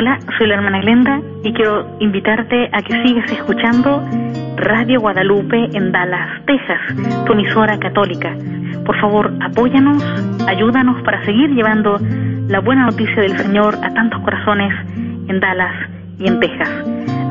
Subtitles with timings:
[0.00, 4.00] Hola, soy la hermana Glenda y quiero invitarte a que sigas escuchando
[4.54, 8.32] Radio Guadalupe en Dallas, Texas, tu emisora católica.
[8.86, 10.00] Por favor, apóyanos,
[10.46, 11.98] ayúdanos para seguir llevando
[12.46, 14.72] la buena noticia del Señor a tantos corazones
[15.26, 16.70] en Dallas y en Texas.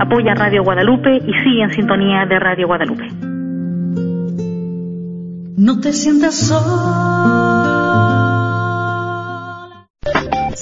[0.02, 3.08] Apoya Radio Guadalupe y sigue en sintonía de Radio Guadalupe.
[5.56, 7.67] No te sientas solo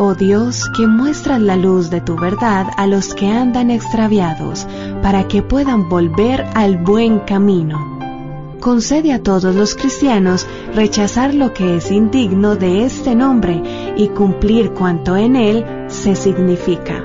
[0.00, 4.64] Oh Dios, que muestras la luz de tu verdad a los que andan extraviados,
[5.02, 7.98] para que puedan volver al buen camino.
[8.60, 13.60] Concede a todos los cristianos rechazar lo que es indigno de este nombre
[13.96, 17.04] y cumplir cuanto en él se significa.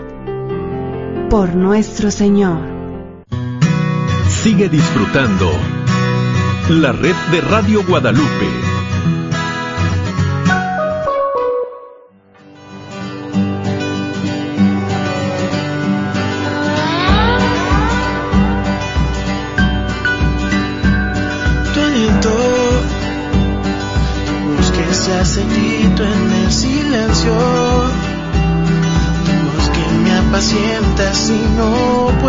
[1.31, 2.59] Por nuestro Señor.
[4.27, 5.49] Sigue disfrutando
[6.69, 8.62] la red de Radio Guadalupe.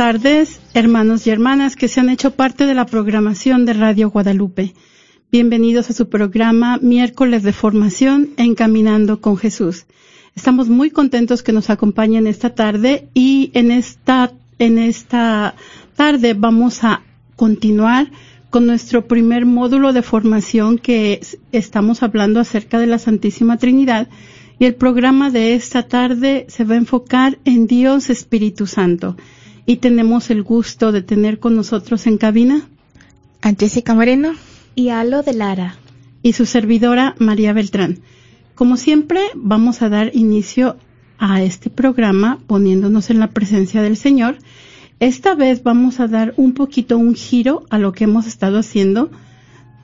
[0.00, 4.72] tardes, hermanos y hermanas que se han hecho parte de la programación de Radio Guadalupe.
[5.30, 9.84] Bienvenidos a su programa Miércoles de Formación Encaminando con Jesús.
[10.34, 15.54] Estamos muy contentos que nos acompañen esta tarde y en esta, en esta
[15.96, 17.02] tarde vamos a
[17.36, 18.10] continuar
[18.48, 21.20] con nuestro primer módulo de formación que
[21.52, 24.08] estamos hablando acerca de la Santísima Trinidad
[24.58, 29.18] y el programa de esta tarde se va a enfocar en Dios Espíritu Santo
[29.70, 32.68] y tenemos el gusto de tener con nosotros en cabina
[33.40, 34.32] a Jessica Moreno
[34.74, 35.76] y a Alo de Lara
[36.24, 38.00] y su servidora María Beltrán.
[38.56, 40.76] Como siempre, vamos a dar inicio
[41.18, 44.38] a este programa poniéndonos en la presencia del Señor.
[44.98, 49.12] Esta vez vamos a dar un poquito un giro a lo que hemos estado haciendo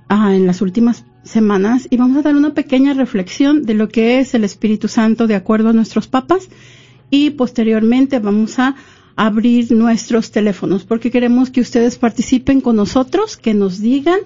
[0.09, 4.19] ah, en las últimas semanas y vamos a dar una pequeña reflexión de lo que
[4.19, 6.49] es el Espíritu Santo de acuerdo a nuestros papas
[7.09, 8.75] y posteriormente vamos a
[9.17, 14.21] abrir nuestros teléfonos porque queremos que ustedes participen con nosotros, que nos digan,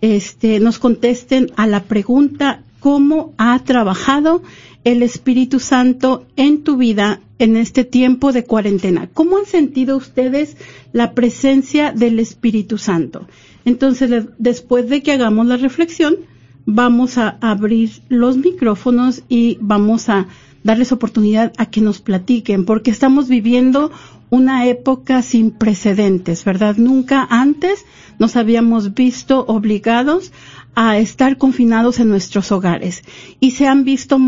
[0.00, 4.42] este, nos contesten a la pregunta cómo ha trabajado
[4.84, 9.08] el Espíritu Santo en tu vida en este tiempo de cuarentena.
[9.12, 10.56] ¿Cómo han sentido ustedes
[10.92, 13.26] la presencia del Espíritu Santo?
[13.66, 16.16] Entonces, después de que hagamos la reflexión,
[16.64, 20.28] vamos a abrir los micrófonos y vamos a
[20.62, 23.90] darles oportunidad a que nos platiquen, porque estamos viviendo
[24.30, 26.76] una época sin precedentes, ¿verdad?
[26.76, 27.84] Nunca antes
[28.20, 30.30] nos habíamos visto obligados
[30.76, 33.02] a estar confinados en nuestros hogares
[33.40, 34.18] y se han visto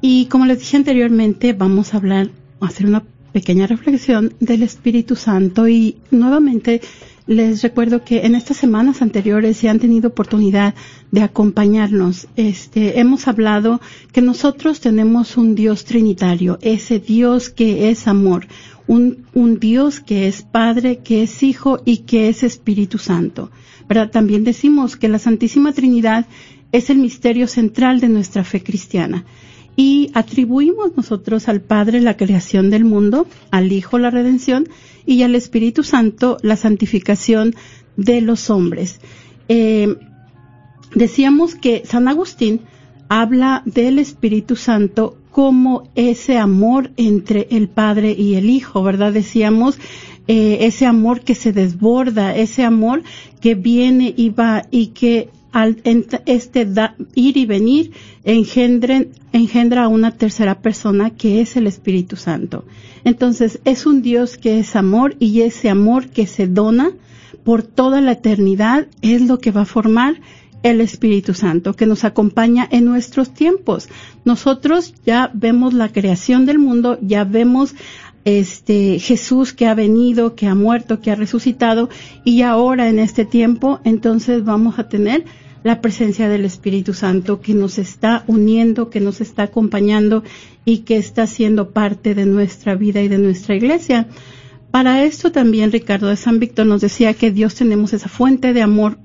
[0.00, 3.02] Y como les dije anteriormente, vamos a hablar, hacer una
[3.32, 6.82] pequeña reflexión del Espíritu Santo y nuevamente
[7.26, 10.74] les recuerdo que en estas semanas anteriores se han tenido oportunidad
[11.10, 12.28] de acompañarnos.
[12.36, 13.80] Este, hemos hablado
[14.12, 18.46] que nosotros tenemos un Dios trinitario, ese Dios que es amor,
[18.86, 23.50] un, un Dios que es Padre, que es Hijo y que es Espíritu Santo.
[23.88, 24.10] ¿Verdad?
[24.10, 26.26] También decimos que la Santísima Trinidad
[26.72, 29.24] es el misterio central de nuestra fe cristiana
[29.76, 34.68] y atribuimos nosotros al Padre la creación del mundo, al Hijo la redención
[35.06, 37.54] y al Espíritu Santo la santificación
[37.96, 39.00] de los hombres.
[39.48, 39.96] Eh,
[40.94, 42.60] decíamos que San Agustín
[43.08, 49.12] habla del Espíritu Santo como ese amor entre el Padre y el Hijo, ¿verdad?
[49.12, 49.78] Decíamos
[50.28, 53.02] eh, ese amor que se desborda, ese amor
[53.40, 55.80] que viene y va y que al
[56.26, 56.68] este
[57.14, 57.92] ir y venir
[58.24, 62.66] engendren, engendra a una tercera persona que es el Espíritu Santo.
[63.04, 66.90] Entonces es un Dios que es amor y ese amor que se dona
[67.42, 70.20] por toda la eternidad es lo que va a formar
[70.62, 73.88] el Espíritu Santo que nos acompaña en nuestros tiempos.
[74.26, 77.74] Nosotros ya vemos la creación del mundo, ya vemos
[78.26, 81.88] este Jesús que ha venido, que ha muerto, que ha resucitado
[82.24, 85.24] y ahora en este tiempo entonces vamos a tener
[85.66, 90.22] la presencia del Espíritu Santo que nos está uniendo, que nos está acompañando
[90.64, 94.06] y que está siendo parte de nuestra vida y de nuestra iglesia.
[94.70, 98.62] Para esto también Ricardo de San Víctor nos decía que Dios tenemos esa fuente de
[98.62, 99.00] amor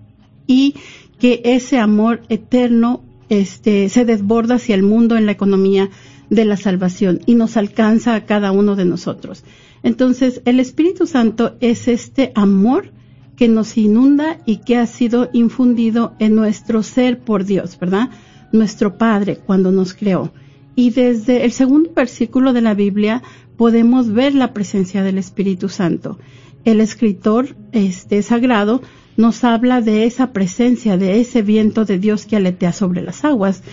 [0.46, 0.76] y
[1.18, 5.90] que ese amor eterno este, se desborda hacia el mundo en la economía
[6.30, 9.44] de la salvación y nos alcanza a cada uno de nosotros.
[9.82, 12.92] Entonces, el Espíritu Santo es este amor
[13.42, 18.12] que nos inunda y que ha sido infundido en nuestro ser por Dios, ¿verdad?
[18.52, 20.32] Nuestro Padre cuando nos creó.
[20.76, 23.24] Y desde el segundo versículo de la Biblia
[23.58, 26.20] podemos ver la presencia del Espíritu Santo.
[26.66, 28.84] El escritor este sagrado
[29.18, 33.64] nos habla de esa presencia, de ese viento de Dios que aletea sobre las aguas,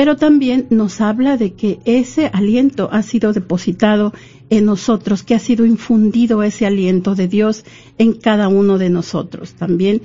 [0.00, 4.14] pero también nos habla de que ese aliento ha sido depositado
[4.48, 7.66] en nosotros, que ha sido infundido ese aliento de Dios
[7.98, 9.52] en cada uno de nosotros.
[9.52, 10.00] También,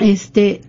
[0.00, 0.60] este,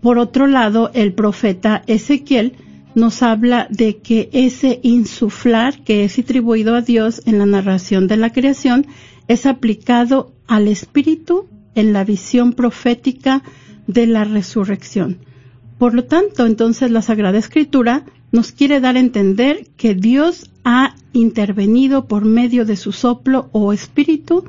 [0.00, 2.52] por otro lado, el profeta Ezequiel
[2.94, 8.16] nos habla de que ese insuflar que es atribuido a Dios en la narración de
[8.16, 8.86] la creación
[9.26, 13.42] es aplicado al espíritu en la visión profética
[13.88, 15.18] de la resurrección.
[15.78, 20.94] Por lo tanto, entonces la Sagrada Escritura nos quiere dar a entender que Dios ha
[21.12, 24.44] intervenido por medio de su soplo o espíritu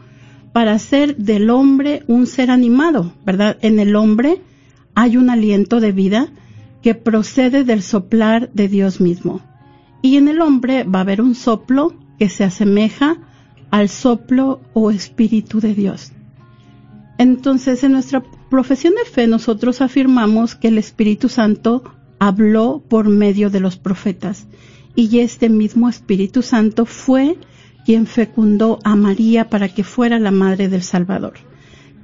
[0.54, 3.58] para hacer del hombre un ser animado, ¿verdad?
[3.62, 4.42] En el hombre
[4.96, 6.30] hay un aliento de vida
[6.82, 9.42] que procede del soplar de Dios mismo.
[10.02, 13.18] Y en el hombre va a haber un soplo que se asemeja
[13.70, 16.14] al soplo o espíritu de Dios.
[17.18, 21.84] Entonces, en nuestra profesión de fe nosotros afirmamos que el Espíritu Santo
[22.20, 24.48] habló por medio de los profetas
[24.96, 27.38] y este mismo Espíritu Santo fue
[27.86, 31.34] quien fecundó a María para que fuera la madre del Salvador.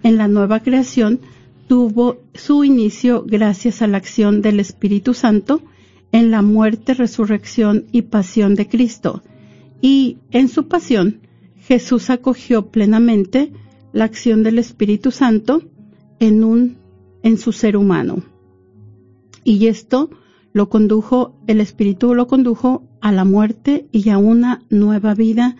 [0.03, 1.19] En la nueva creación
[1.67, 5.61] tuvo su inicio gracias a la acción del Espíritu Santo
[6.11, 9.23] en la muerte, resurrección y pasión de Cristo.
[9.81, 11.21] Y en su pasión,
[11.67, 13.51] Jesús acogió plenamente
[13.93, 15.61] la acción del Espíritu Santo
[16.19, 16.77] en un
[17.23, 18.23] en su ser humano.
[19.45, 20.09] Y esto
[20.51, 25.55] lo condujo, el Espíritu lo condujo a la muerte y a una nueva vida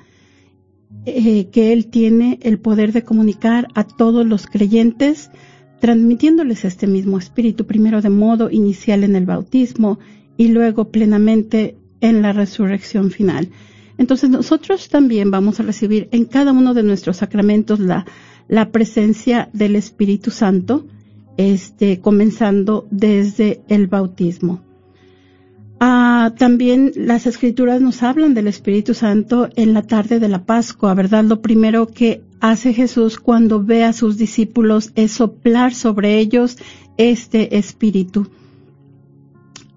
[1.06, 5.32] eh, que Él tiene el poder de comunicar a todos los creyentes,
[5.80, 10.00] transmitiéndoles este mismo Espíritu, primero de modo inicial en el bautismo
[10.38, 13.50] y luego plenamente en la resurrección final.
[13.98, 18.06] Entonces nosotros también vamos a recibir en cada uno de nuestros sacramentos la,
[18.48, 20.86] la presencia del Espíritu Santo,
[21.38, 24.62] este, comenzando desde el bautismo.
[25.80, 30.94] Ah, también las escrituras nos hablan del Espíritu Santo en la tarde de la Pascua,
[30.94, 31.26] ¿verdad?
[31.26, 36.58] Lo primero que hace Jesús cuando ve a sus discípulos es soplar sobre ellos
[36.98, 38.30] este Espíritu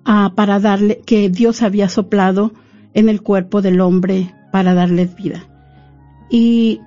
[0.04, 2.52] ah, para darle, que Dios había soplado
[2.96, 5.46] en el cuerpo del hombre para darles vida.
[6.30, 6.80] Y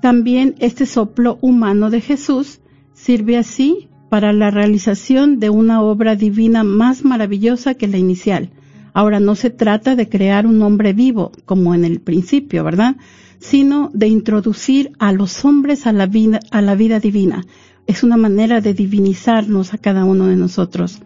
[0.00, 2.60] también este soplo humano de Jesús
[2.94, 8.50] sirve así para la realización de una obra divina más maravillosa que la inicial.
[8.94, 12.96] Ahora no se trata de crear un hombre vivo, como en el principio, ¿verdad?
[13.38, 17.44] Sino de introducir a los hombres a la vida, a la vida divina.
[17.86, 21.00] Es una manera de divinizarnos a cada uno de nosotros.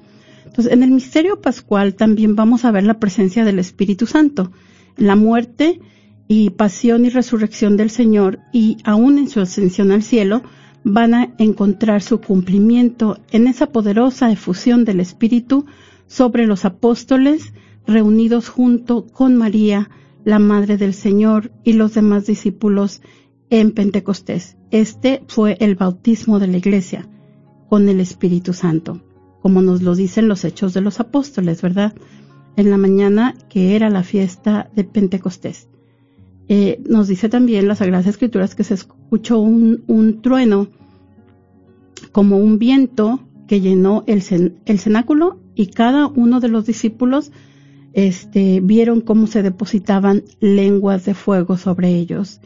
[0.54, 4.52] Entonces, en el misterio pascual también vamos a ver la presencia del Espíritu Santo.
[4.96, 5.80] La muerte
[6.28, 10.42] y pasión y resurrección del Señor y aún en su ascensión al cielo,
[10.84, 15.66] van a encontrar su cumplimiento en esa poderosa efusión del Espíritu
[16.06, 17.52] sobre los apóstoles
[17.84, 19.90] reunidos junto con María,
[20.24, 23.02] la Madre del Señor y los demás discípulos
[23.50, 24.56] en Pentecostés.
[24.70, 27.08] Este fue el bautismo de la Iglesia
[27.68, 29.00] con el Espíritu Santo,
[29.44, 31.92] como nos lo dicen los hechos de los apóstoles, ¿verdad?
[32.56, 35.68] En la mañana que era la fiesta de Pentecostés.
[36.48, 40.68] Eh, nos dice también las Sagradas Escrituras que se escuchó un, trueno
[42.10, 47.30] como un viento que llenó el, cenáculo y cada uno de los discípulos
[47.92, 52.40] este, vieron cómo se depositaban lenguas de fuego sobre ellos.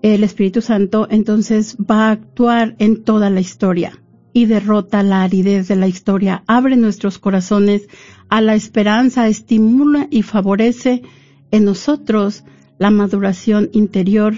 [0.00, 4.00] El Espíritu Santo entonces va a actuar en toda la historia
[4.32, 7.88] y derrota la aridez de la historia, abre nuestros corazones
[8.28, 11.02] a la esperanza, estimula y favorece
[11.50, 12.44] en nosotros
[12.78, 14.34] la maduración interior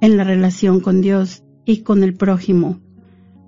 [0.00, 2.80] en la relación con Dios y con el prójimo.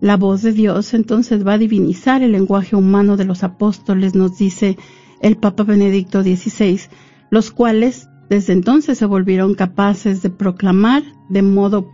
[0.00, 4.37] La voz de Dios entonces va a divinizar el lenguaje humano de los apóstoles, nos
[4.37, 4.76] dice
[5.20, 6.80] el Papa Benedicto XVI,
[7.30, 11.88] los cuales desde entonces se volvieron capaces de proclamar de modo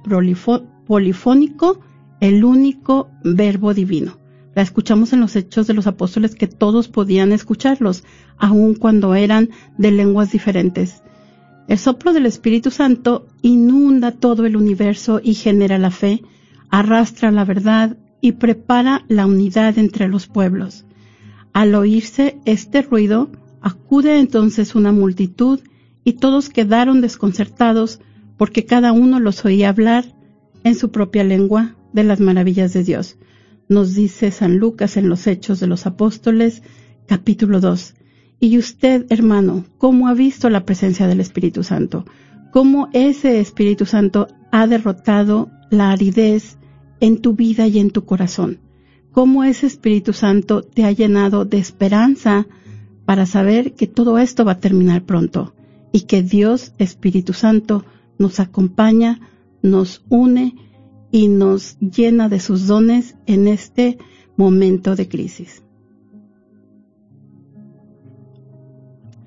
[0.86, 1.80] polifónico
[2.20, 4.18] el único verbo divino.
[4.54, 8.02] La escuchamos en los hechos de los apóstoles que todos podían escucharlos,
[8.38, 11.02] aun cuando eran de lenguas diferentes.
[11.68, 16.22] El soplo del Espíritu Santo inunda todo el universo y genera la fe,
[16.70, 20.86] arrastra la verdad y prepara la unidad entre los pueblos.
[21.52, 25.60] Al oírse este ruido, acude entonces una multitud
[26.04, 28.00] y todos quedaron desconcertados
[28.36, 30.04] porque cada uno los oía hablar
[30.64, 33.16] en su propia lengua de las maravillas de Dios.
[33.68, 36.62] Nos dice San Lucas en los Hechos de los Apóstoles,
[37.06, 37.94] capítulo 2.
[38.38, 42.04] Y usted, hermano, ¿cómo ha visto la presencia del Espíritu Santo?
[42.52, 46.56] ¿Cómo ese Espíritu Santo ha derrotado la aridez
[47.00, 48.60] en tu vida y en tu corazón?
[49.10, 52.46] ¿Cómo ese Espíritu Santo te ha llenado de esperanza
[53.06, 55.52] para saber que todo esto va a terminar pronto
[55.90, 57.84] y que Dios, Espíritu Santo,
[58.18, 59.18] nos acompaña,
[59.62, 60.67] nos une
[61.10, 63.98] y nos llena de sus dones en este
[64.36, 65.62] momento de crisis?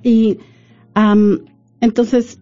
[0.04, 0.40] Y
[1.80, 2.40] entonces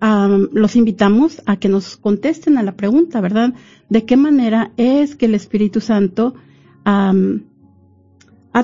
[0.00, 3.54] los invitamos a que nos contesten a la pregunta, ¿verdad?
[3.88, 6.34] ¿De qué manera es que el Espíritu Santo
[6.84, 7.12] ha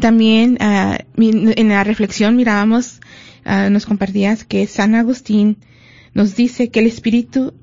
[0.00, 3.00] también uh, en la reflexión mirábamos,
[3.46, 5.56] uh, nos compartías que San Agustín
[6.14, 7.54] nos dice que el Espíritu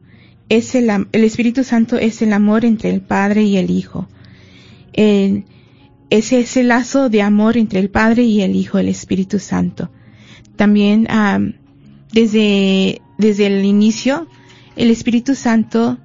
[0.50, 4.08] es el, el Espíritu Santo es el amor entre el Padre y el Hijo.
[4.94, 5.46] El,
[6.14, 9.90] ese es el lazo de amor entre el Padre y el Hijo, el Espíritu Santo.
[10.56, 11.54] También um,
[12.12, 14.28] desde, desde el inicio,
[14.76, 15.98] el Espíritu Santo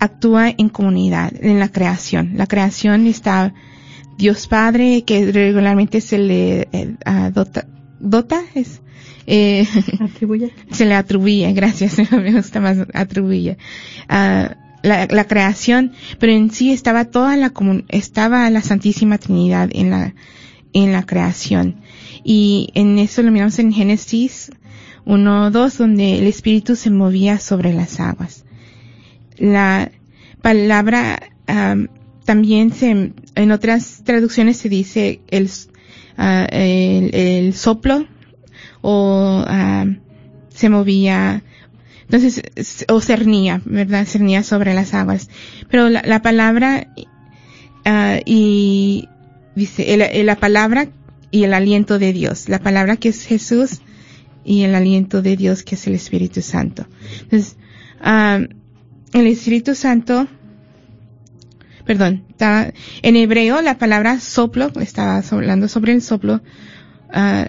[0.00, 2.32] actúa en comunidad, en la creación.
[2.34, 3.54] La creación está
[4.18, 6.96] Dios Padre, que regularmente se le eh,
[7.32, 7.68] dota,
[8.00, 8.82] dota, es,
[9.28, 9.68] eh,
[10.00, 10.52] atribuye.
[10.72, 13.56] se le atribuye, gracias, me gusta más atribuye.
[14.08, 17.52] Ah, la, la, creación, pero en sí estaba toda la
[17.88, 20.14] estaba la Santísima Trinidad en la,
[20.72, 21.76] en la creación.
[22.24, 24.50] Y en eso lo miramos en Génesis
[25.04, 28.44] 1, 2, donde el Espíritu se movía sobre las aguas.
[29.38, 29.90] La
[30.40, 31.20] palabra,
[32.24, 35.50] también se, en otras traducciones se dice el,
[36.18, 38.06] uh, el, el, soplo
[38.80, 39.96] o uh,
[40.48, 41.42] se movía,
[42.12, 44.06] entonces, o cernía, ¿verdad?
[44.06, 45.30] Cernía sobre las aguas.
[45.70, 46.88] Pero la, la palabra
[47.86, 49.08] uh, y
[49.56, 50.88] dice, el, la palabra
[51.30, 53.80] y el aliento de Dios, la palabra que es Jesús
[54.44, 56.86] y el aliento de Dios que es el Espíritu Santo.
[57.22, 57.56] Entonces,
[59.14, 60.28] el Espíritu Santo
[61.86, 66.42] perdón, en hebreo la palabra soplo, estaba hablando sobre el soplo,
[67.14, 67.46] uh,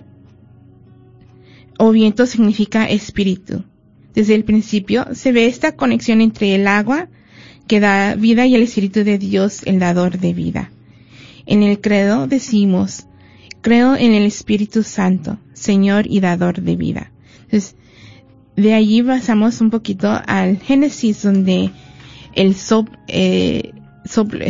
[1.78, 3.66] o viento significa espíritu.
[4.14, 7.10] Desde el principio se ve esta conexión entre el agua
[7.68, 10.72] que da vida y el espíritu de Dios, el dador de vida.
[11.46, 13.06] En el credo decimos,
[13.62, 17.12] creo en el Espíritu Santo, Señor y dador de vida.
[17.44, 17.76] Entonces,
[18.56, 21.72] de allí pasamos un poquito al Génesis donde
[22.34, 23.72] el sop, eh,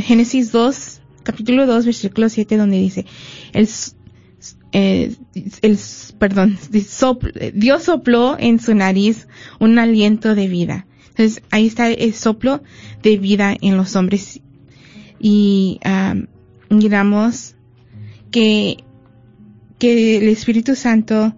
[0.02, 3.06] Génesis 2, capítulo 2, versículo 7, donde dice,
[4.74, 5.16] eh,
[5.62, 5.78] el
[6.18, 6.58] perdón,
[7.54, 9.28] Dios sopló en su nariz
[9.60, 10.88] un aliento de vida.
[11.10, 12.64] Entonces, ahí está el soplo
[13.04, 14.42] de vida en los hombres.
[15.20, 15.80] Y
[16.72, 17.56] miramos
[18.32, 18.78] que,
[19.78, 21.36] que el Espíritu Santo,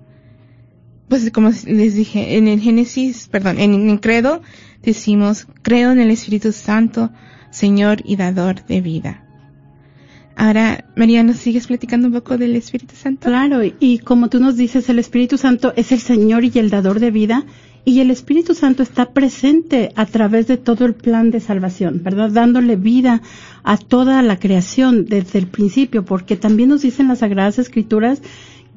[1.09, 4.41] pues como les dije, en el Génesis, perdón, en el credo
[4.81, 7.11] decimos, creo en el Espíritu Santo,
[7.51, 9.24] Señor y dador de vida.
[10.35, 13.27] Ahora, María, ¿nos sigues platicando un poco del Espíritu Santo?
[13.27, 16.99] Claro, y como tú nos dices, el Espíritu Santo es el Señor y el dador
[16.99, 17.45] de vida,
[17.85, 22.31] y el Espíritu Santo está presente a través de todo el plan de salvación, ¿verdad?
[22.31, 23.21] Dándole vida
[23.63, 28.21] a toda la creación desde el principio, porque también nos dicen las Sagradas Escrituras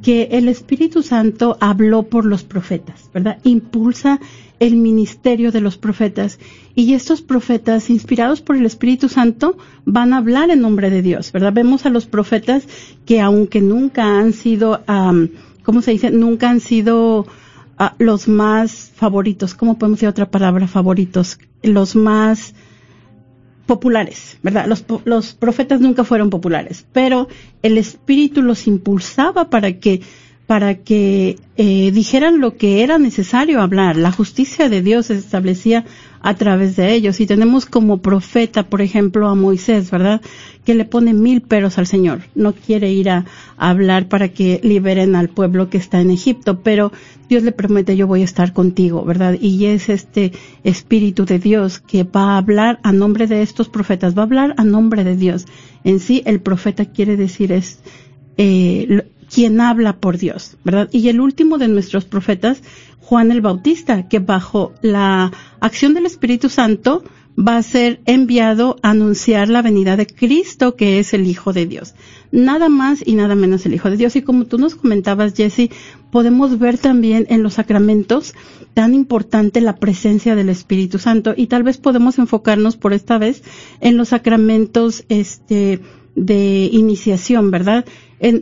[0.02, 3.38] que el Espíritu Santo habló por los profetas, ¿verdad?
[3.42, 4.20] Impulsa
[4.60, 6.38] el ministerio de los profetas
[6.74, 11.32] y estos profetas inspirados por el Espíritu Santo van a hablar en nombre de Dios,
[11.32, 11.52] ¿verdad?
[11.52, 12.64] Vemos a los profetas
[13.06, 14.82] que aunque nunca han sido,
[15.62, 16.10] ¿cómo se dice?
[16.10, 17.26] Nunca han sido
[17.78, 21.38] ah, los más favoritos, ¿cómo podemos decir otra palabra favoritos?
[21.62, 22.54] Los más
[23.66, 24.66] populares, ¿verdad?
[24.66, 27.28] Los, los profetas nunca fueron populares, pero
[27.62, 30.00] el Espíritu los impulsaba para que
[30.48, 33.96] para que eh, dijeran lo que era necesario hablar.
[33.96, 35.84] La justicia de Dios se establecía
[36.22, 37.20] a través de ellos.
[37.20, 40.22] Y tenemos como profeta, por ejemplo, a Moisés, ¿verdad?
[40.64, 42.22] Que le pone mil peros al Señor.
[42.34, 43.26] No quiere ir a,
[43.58, 46.92] hablar para que liberen al pueblo que está en Egipto, pero
[47.28, 49.36] Dios le promete yo voy a estar contigo, ¿verdad?
[49.38, 50.32] Y es este
[50.64, 54.54] Espíritu de Dios que va a hablar a nombre de estos profetas, va a hablar
[54.56, 55.44] a nombre de Dios.
[55.84, 57.80] En sí, el profeta quiere decir es,
[58.38, 59.04] eh,
[59.38, 60.88] quien habla por Dios, ¿verdad?
[60.90, 62.60] Y el último de nuestros profetas,
[62.98, 67.04] Juan el Bautista, que bajo la acción del Espíritu Santo
[67.38, 71.66] va a ser enviado a anunciar la venida de Cristo, que es el Hijo de
[71.66, 71.94] Dios.
[72.32, 74.16] Nada más y nada menos el Hijo de Dios.
[74.16, 75.70] Y como tú nos comentabas, Jesse,
[76.10, 78.34] podemos ver también en los sacramentos
[78.74, 83.44] tan importante la presencia del Espíritu Santo y tal vez podemos enfocarnos por esta vez
[83.80, 85.80] en los sacramentos este
[86.14, 87.84] de iniciación, ¿verdad?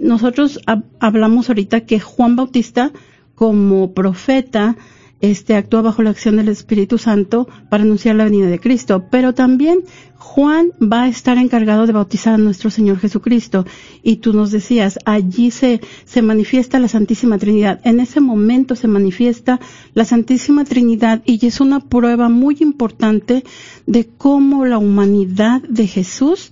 [0.00, 0.58] nosotros
[1.00, 2.92] hablamos ahorita que Juan Bautista
[3.34, 4.76] como profeta
[5.20, 9.32] este actúa bajo la acción del Espíritu Santo para anunciar la venida de Cristo, pero
[9.32, 9.80] también
[10.18, 13.64] Juan va a estar encargado de bautizar a nuestro Señor Jesucristo.
[14.02, 17.80] Y tú nos decías, allí se, se manifiesta la Santísima Trinidad.
[17.84, 19.58] En ese momento se manifiesta
[19.94, 23.44] la Santísima Trinidad y es una prueba muy importante
[23.86, 26.50] de cómo la humanidad de Jesús,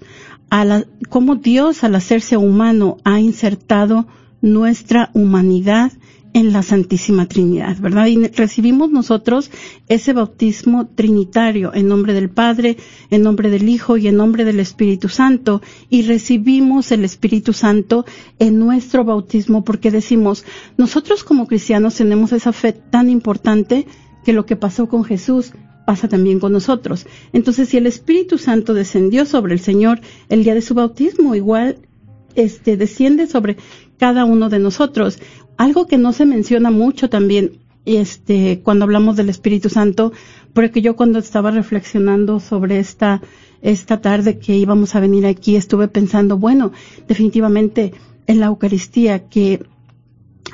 [0.55, 4.07] a la, cómo Dios al hacerse humano ha insertado
[4.41, 5.91] nuestra humanidad
[6.33, 8.07] en la Santísima Trinidad, ¿verdad?
[8.07, 9.51] Y recibimos nosotros
[9.89, 12.77] ese bautismo trinitario en nombre del Padre,
[13.11, 15.61] en nombre del Hijo y en nombre del Espíritu Santo.
[15.91, 18.05] Y recibimos el Espíritu Santo
[18.39, 20.45] en nuestro bautismo porque decimos,
[20.77, 23.89] nosotros como cristianos tenemos esa fe tan importante
[24.25, 25.53] que lo que pasó con Jesús
[25.85, 27.07] pasa también con nosotros.
[27.33, 31.79] Entonces, si el Espíritu Santo descendió sobre el Señor el día de su bautismo, igual
[32.35, 33.57] este desciende sobre
[33.99, 35.19] cada uno de nosotros.
[35.57, 37.53] Algo que no se menciona mucho también,
[37.85, 40.13] este, cuando hablamos del Espíritu Santo,
[40.53, 43.23] porque yo cuando estaba reflexionando sobre esta,
[43.63, 46.73] esta tarde que íbamos a venir aquí, estuve pensando, bueno,
[47.07, 47.93] definitivamente
[48.27, 49.65] en la Eucaristía, que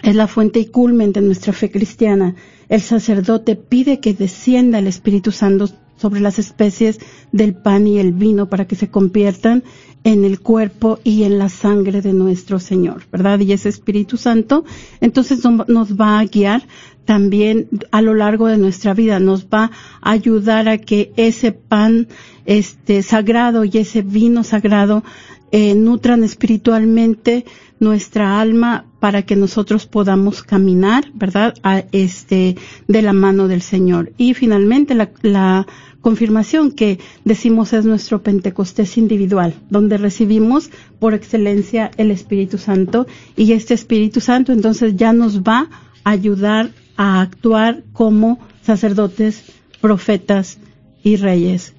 [0.02, 2.34] es la fuente y culmen de nuestra fe cristiana,
[2.70, 6.98] el sacerdote pide que descienda el Espíritu Santo sobre las especies
[7.30, 9.64] del pan y el vino para que se conviertan
[10.02, 13.40] en el cuerpo y en la sangre de nuestro Señor, ¿verdad?
[13.40, 14.64] Y ese Espíritu Santo,
[15.02, 16.62] entonces nos va a guiar
[17.04, 22.08] también a lo largo de nuestra vida, nos va a ayudar a que ese pan
[22.46, 25.04] este sagrado y ese vino sagrado
[25.52, 27.44] eh, nutran espiritualmente
[27.80, 31.54] nuestra alma para que nosotros podamos caminar, ¿verdad?
[31.62, 34.12] A este, de la mano del Señor.
[34.18, 35.66] Y finalmente la, la
[36.00, 43.52] confirmación que decimos es nuestro Pentecostés individual, donde recibimos por excelencia el Espíritu Santo y
[43.52, 45.68] este Espíritu Santo entonces ya nos va
[46.04, 49.44] a ayudar a actuar como sacerdotes,
[49.80, 50.58] profetas
[51.02, 51.74] y reyes.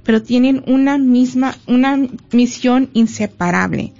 [0.04, 1.98] pero tienen una misma, una
[2.34, 3.93] misión inseparable.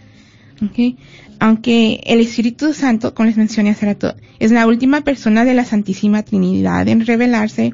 [0.62, 0.98] ¿Okay?
[1.40, 5.66] Aunque el Espíritu Santo, como les mencioné hace rato, es la última persona de la
[5.66, 7.74] Santísima Trinidad en revelarse,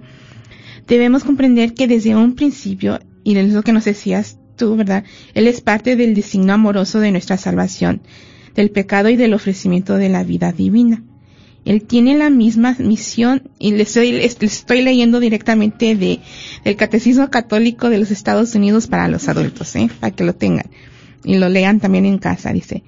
[0.87, 5.03] debemos comprender que desde un principio, y es lo que nos decías tú, ¿verdad?
[5.33, 8.01] Él es parte del designio amoroso de nuestra salvación,
[8.53, 11.03] del pecado y del ofrecimiento de la vida divina.
[11.65, 16.19] Él tiene la misma misión, y le estoy, estoy leyendo directamente de,
[16.63, 19.89] del Catecismo Católico de los Estados Unidos para los adultos, ¿eh?
[19.99, 20.67] para que lo tengan.
[21.25, 22.83] Y lo lean también en casa, dice.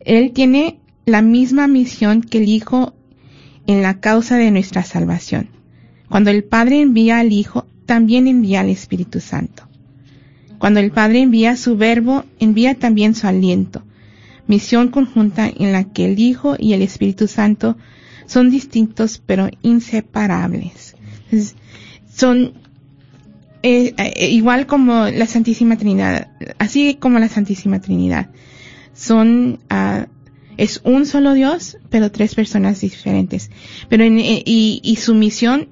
[0.00, 2.94] Él tiene la misma misión que el Hijo
[3.66, 5.48] en la causa de nuestra salvación.
[6.08, 9.68] Cuando el Padre envía al Hijo, también envía al Espíritu Santo.
[10.58, 13.82] Cuando el Padre envía su verbo, envía también su aliento.
[14.46, 17.76] Misión conjunta en la que el Hijo y el Espíritu Santo
[18.26, 20.96] son distintos pero inseparables.
[22.12, 22.54] son
[23.66, 28.30] eh, igual como la Santísima Trinidad, así como la Santísima Trinidad.
[28.94, 30.06] Son, uh,
[30.56, 33.50] Es un solo Dios, pero tres personas diferentes.
[33.90, 35.68] Pero en, eh, y, y su misión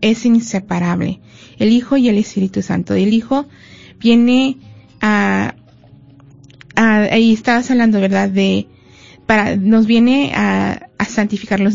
[0.00, 1.20] es inseparable.
[1.58, 2.94] El Hijo y el Espíritu Santo.
[2.94, 3.46] El Hijo
[3.98, 4.58] viene
[5.00, 5.54] a,
[6.76, 8.28] a ahí estabas hablando, ¿verdad?
[8.28, 8.68] De,
[9.26, 11.74] para, nos viene a, a santificarnos.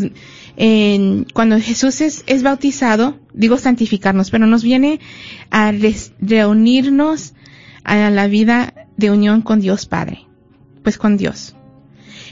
[0.58, 5.00] En, cuando Jesús es, bautizado, digo santificarnos, pero nos viene
[5.52, 5.74] a
[6.20, 7.34] reunirnos
[7.84, 10.26] a la vida de unión con Dios Padre,
[10.84, 11.56] pues con Dios.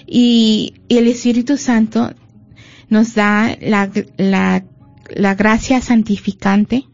[0.07, 2.13] Y, y el Espíritu Santo
[2.89, 4.63] nos da la, la,
[5.09, 6.86] la gracia santificante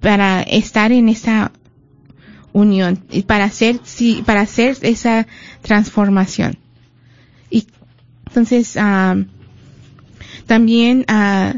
[0.00, 1.52] para estar en esa
[2.52, 5.26] unión y para hacer, sí, para hacer esa
[5.62, 6.56] transformación.
[7.50, 7.66] Y
[8.26, 9.16] entonces, ah,
[10.50, 11.54] también ah,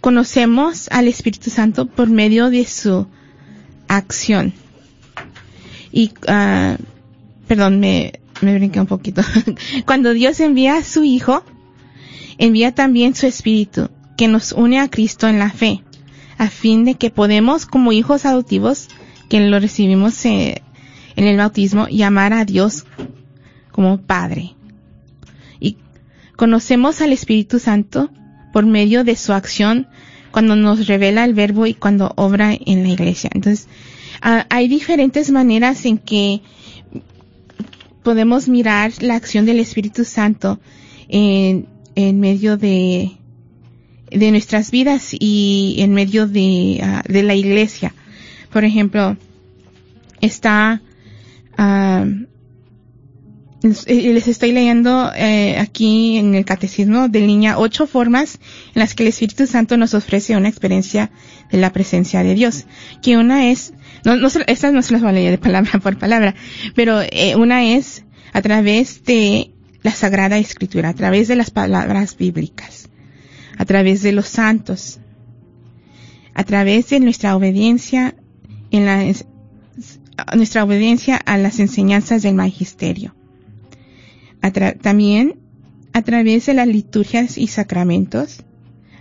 [0.00, 3.08] conocemos al Espíritu Santo por medio de su
[3.88, 4.52] acción.
[5.90, 6.76] Y, ah,
[7.48, 9.22] perdón, me, me brinqué un poquito.
[9.84, 11.42] Cuando Dios envía a su Hijo,
[12.38, 15.82] envía también su Espíritu, que nos une a Cristo en la fe,
[16.38, 18.86] a fin de que podemos, como hijos adoptivos,
[19.28, 20.62] que lo recibimos eh,
[21.16, 22.84] en el bautismo, llamar a Dios
[23.72, 24.54] como Padre.
[26.36, 28.10] Conocemos al Espíritu Santo
[28.52, 29.88] por medio de su acción
[30.30, 33.30] cuando nos revela el verbo y cuando obra en la iglesia.
[33.32, 33.68] Entonces,
[34.20, 36.42] hay diferentes maneras en que
[38.02, 40.60] podemos mirar la acción del Espíritu Santo
[41.08, 43.16] en, en medio de,
[44.10, 47.94] de nuestras vidas y en medio de, ah, de la iglesia.
[48.52, 49.16] Por ejemplo,
[50.20, 50.82] está,
[51.56, 52.06] ah,
[53.62, 58.38] les estoy leyendo eh, aquí en el catecismo de línea ocho formas
[58.74, 61.10] en las que el Espíritu Santo nos ofrece una experiencia
[61.50, 62.66] de la presencia de Dios.
[63.02, 63.72] Que una es,
[64.04, 66.34] no, no estas no se las voy a leer de palabra por palabra,
[66.74, 72.16] pero eh, una es a través de la Sagrada Escritura, a través de las palabras
[72.16, 72.88] bíblicas,
[73.56, 75.00] a través de los santos,
[76.34, 78.14] a través de nuestra obediencia
[78.70, 79.04] en la,
[80.34, 83.15] nuestra obediencia a las enseñanzas del magisterio.
[84.52, 85.38] También
[85.92, 88.44] a través de las liturgias y sacramentos,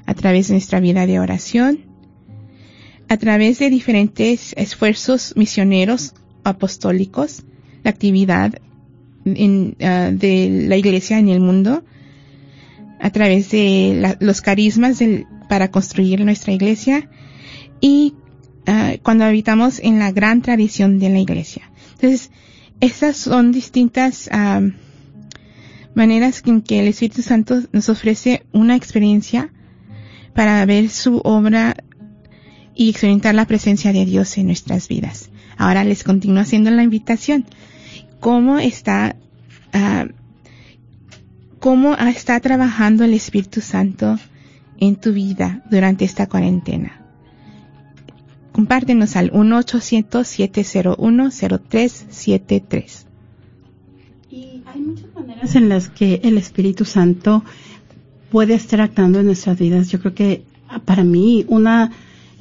[0.05, 1.79] a través de nuestra vida de oración,
[3.09, 7.43] a través de diferentes esfuerzos misioneros apostólicos,
[7.83, 8.53] la actividad
[9.25, 11.83] en, ah, de la iglesia en el mundo,
[12.99, 14.99] a través de la- los carismas
[15.49, 17.09] para construir nuestra iglesia
[17.81, 18.13] y
[18.67, 21.69] ah, cuando habitamos en la gran tradición de la iglesia.
[21.95, 22.31] Entonces,
[22.79, 24.61] estas son distintas ah,
[25.95, 29.51] maneras en que el Espíritu Santo nos ofrece una experiencia
[30.33, 31.75] para ver su obra
[32.75, 35.29] y experimentar la presencia de Dios en nuestras vidas.
[35.57, 37.45] Ahora les continúo haciendo la invitación.
[38.19, 39.15] ¿Cómo está,
[39.71, 40.07] ah,
[41.59, 44.19] cómo está trabajando el Espíritu Santo
[44.77, 46.99] en tu vida durante esta cuarentena?
[48.51, 52.23] Compártenos al 1-800-701-0373.
[52.23, 53.04] Y
[54.75, 57.43] hay muchas maneras en las que el Espíritu Santo
[58.29, 59.89] puede estar actuando en nuestras vidas.
[59.89, 61.91] Yo creo que ah, para mí una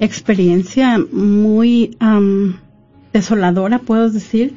[0.01, 2.57] experiencia muy am,
[3.13, 4.55] desoladora, puedo decir.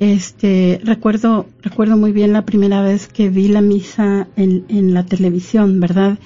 [0.00, 5.06] Este, recuerdo, recuerdo muy bien la primera vez que vi la misa en, en la
[5.06, 6.18] televisión, ¿verdad?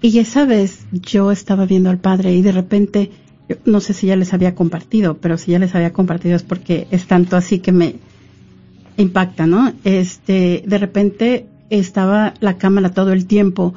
[0.00, 3.10] Y esa vez yo estaba viendo al Padre y de repente,
[3.64, 6.86] no sé si ya les había compartido, pero si ya les había compartido es porque
[6.92, 7.96] es tanto así que me,
[8.98, 9.72] impacta, ¿no?
[9.84, 13.74] Este, de repente estaba la cámara todo el tiempo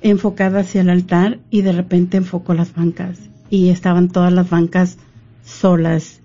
[0.00, 3.18] enfocada hacia el altar y de repente enfocó las bancas
[3.50, 4.96] y estaban todas las bancas
[5.44, 6.20] solas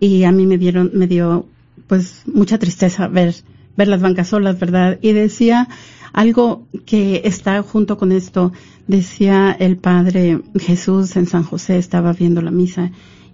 [0.00, 1.46] y a mí me dieron, me dio
[1.86, 3.34] pues mucha tristeza ver,
[3.76, 4.98] ver las bancas solas, ¿verdad?
[5.00, 5.68] Y decía
[6.12, 8.52] algo que está junto con esto,
[8.88, 12.90] decía el Padre Jesús en San José, estaba viendo la misa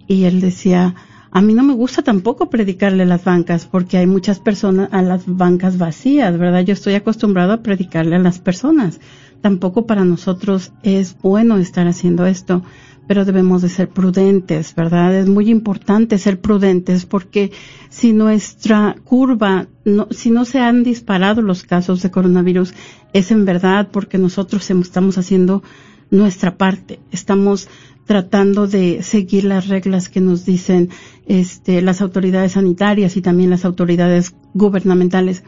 [0.07, 0.95] y él decía,
[1.31, 5.01] a mí no me gusta tampoco predicarle a las bancas porque hay muchas personas a
[5.01, 6.61] las bancas vacías, ¿verdad?
[6.65, 8.99] Yo estoy acostumbrado a predicarle a las personas.
[9.39, 12.63] Tampoco para nosotros es bueno estar haciendo esto,
[13.07, 15.15] pero debemos de ser prudentes, ¿verdad?
[15.15, 17.51] Es muy importante ser prudentes porque
[17.89, 22.73] si nuestra curva, no, si no se han disparado los casos de coronavirus,
[23.13, 25.63] es en verdad porque nosotros estamos haciendo
[26.11, 26.99] nuestra parte.
[27.11, 27.69] Estamos
[28.05, 30.89] tratando de seguir las reglas que nos dicen
[31.27, 35.43] este, las autoridades sanitarias y también las autoridades gubernamentales.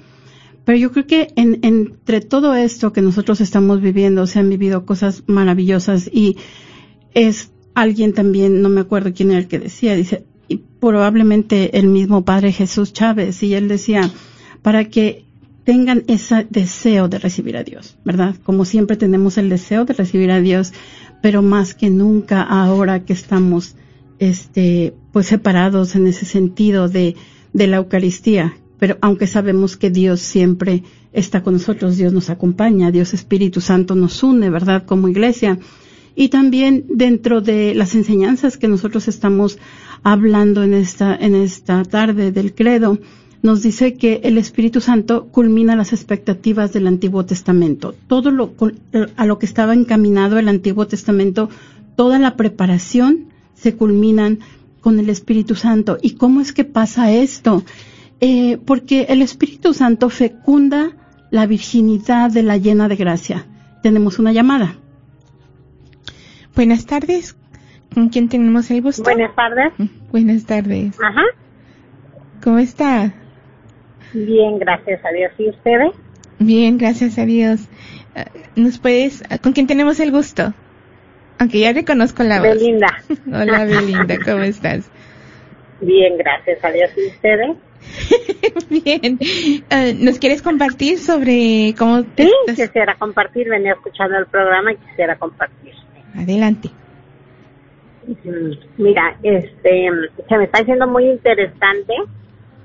[0.65, 4.85] Pero yo creo que en, entre todo esto que nosotros estamos viviendo se han vivido
[4.85, 6.37] cosas maravillosas y
[7.13, 11.87] es alguien también, no me acuerdo quién era el que decía, dice, y probablemente el
[11.87, 14.09] mismo Padre Jesús Chávez, y él decía,
[14.61, 15.25] para que
[15.63, 18.35] tengan ese deseo de recibir a Dios, ¿verdad?
[18.43, 20.73] Como siempre tenemos el deseo de recibir a Dios,
[21.23, 23.77] pero más que nunca ahora que estamos,
[24.19, 27.15] este, pues separados en ese sentido de,
[27.53, 30.83] de la Eucaristía, pero aunque sabemos que Dios siempre
[31.13, 34.83] está con nosotros, Dios nos acompaña, Dios Espíritu Santo nos une, ¿verdad?
[34.85, 35.59] Como iglesia.
[36.13, 39.59] Y también dentro de las enseñanzas que nosotros estamos
[40.03, 42.99] hablando en esta, en esta tarde del credo,
[43.43, 47.93] nos dice que el Espíritu Santo culmina las expectativas del Antiguo Testamento.
[48.07, 48.53] Todo lo,
[49.17, 51.49] a lo que estaba encaminado el Antiguo Testamento,
[51.97, 54.39] toda la preparación se culminan
[54.79, 55.97] con el Espíritu Santo.
[56.01, 57.63] ¿Y cómo es que pasa esto?
[58.21, 60.91] Eh, porque el Espíritu Santo fecunda
[61.29, 63.45] la virginidad de la llena de gracia.
[63.83, 64.77] Tenemos una llamada.
[66.55, 67.35] Buenas tardes.
[67.93, 69.03] ¿Con quién tenemos el gusto?
[69.03, 69.73] Buenas tardes.
[70.11, 70.95] Buenas tardes.
[71.01, 71.23] Ajá.
[72.41, 73.13] ¿Cómo está?
[74.13, 75.31] Bien, gracias a Dios.
[75.37, 75.91] ¿Y ustedes?
[76.39, 77.67] Bien, gracias a Dios.
[78.15, 80.53] Ah, ¿Nos puedes, con quién tenemos el gusto?
[81.39, 82.55] Aunque ya reconozco la voz.
[82.55, 82.87] Belinda.
[83.27, 84.89] Hola, Belinda, ¿cómo estás?
[85.81, 86.91] Bien, gracias a Dios.
[86.95, 87.57] ¿Y ustedes?
[88.69, 89.19] Bien.
[89.69, 93.49] Ah, ¿Nos quieres compartir sobre cómo te Sí, quisiera compartir.
[93.49, 95.73] Venía escuchando el programa y quisiera compartir.
[96.15, 96.69] Adelante.
[98.77, 99.87] Mira, este,
[100.27, 101.93] se me está haciendo muy interesante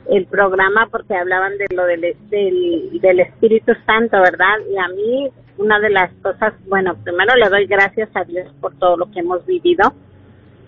[0.09, 4.59] el programa porque hablaban de lo del, del, Espíritu Santo, ¿verdad?
[4.71, 8.75] Y a mí una de las cosas, bueno, primero le doy gracias a Dios por
[8.79, 9.93] todo lo que hemos vivido,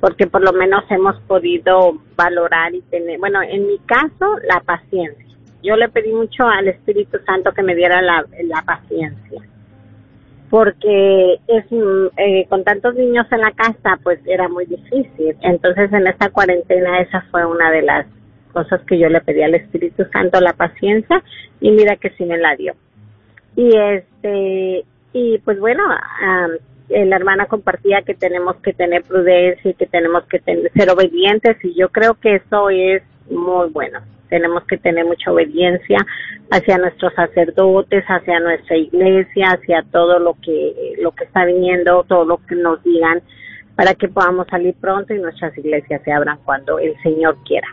[0.01, 5.27] porque por lo menos hemos podido valorar y tener, bueno, en mi caso, la paciencia.
[5.63, 9.43] Yo le pedí mucho al Espíritu Santo que me diera la, la paciencia,
[10.49, 11.65] porque es
[12.17, 15.37] eh, con tantos niños en la casa, pues era muy difícil.
[15.43, 18.07] Entonces, en esta cuarentena, esa fue una de las
[18.51, 21.23] cosas que yo le pedí al Espíritu Santo, la paciencia,
[21.61, 22.75] y mira que sí me la dio.
[23.57, 25.83] Y este, y pues bueno,
[26.89, 31.75] la hermana compartía que tenemos que tener prudencia y que tenemos que ser obedientes y
[31.75, 34.01] yo creo que eso es muy bueno.
[34.29, 35.99] Tenemos que tener mucha obediencia
[36.53, 42.25] hacia nuestros sacerdotes, hacia nuestra iglesia, hacia todo lo que lo que está viniendo, todo
[42.25, 43.23] lo que nos digan
[43.75, 47.69] para que podamos salir pronto y nuestras iglesias se abran cuando el Señor quiera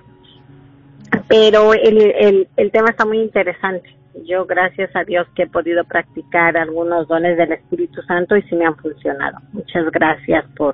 [1.28, 3.89] pero el, el, tema está muy interesante.
[4.26, 8.56] Yo, gracias a Dios, que he podido practicar algunos dones del Espíritu Santo y sí
[8.56, 9.38] me han funcionado.
[9.54, 10.74] Muchas gracias por,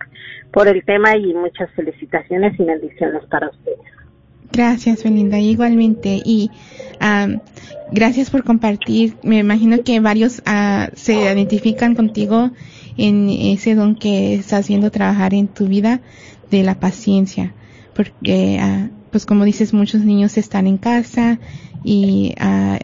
[0.51, 3.79] por el tema y muchas felicitaciones y bendiciones para ustedes.
[4.53, 6.21] Gracias, Belinda, igualmente.
[6.23, 6.51] Y
[7.91, 9.15] gracias por compartir.
[9.23, 12.51] Me imagino que varios uh, se identifican contigo
[12.95, 16.01] en ese don que estás viendo trabajar en tu vida
[16.51, 17.53] de la paciencia,
[17.95, 21.37] porque uh, pues como dices, muchos niños están en casa
[21.83, 22.79] y uh,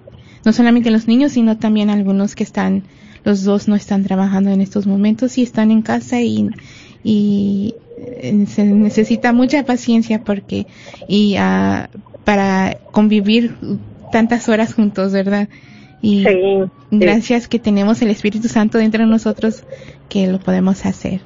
[0.45, 2.83] no solamente los niños, sino también algunos que están,
[3.23, 6.51] los dos no están trabajando en estos momentos y están en casa y,
[7.03, 10.67] y eh, se necesita mucha paciencia porque
[11.07, 11.87] y uh,
[12.23, 13.55] para convivir
[14.11, 15.49] tantas horas juntos, ¿verdad?
[15.99, 16.25] Y
[16.91, 19.63] gracias que tenemos el Espíritu Santo dentro de nosotros
[20.09, 21.21] que lo podemos hacer.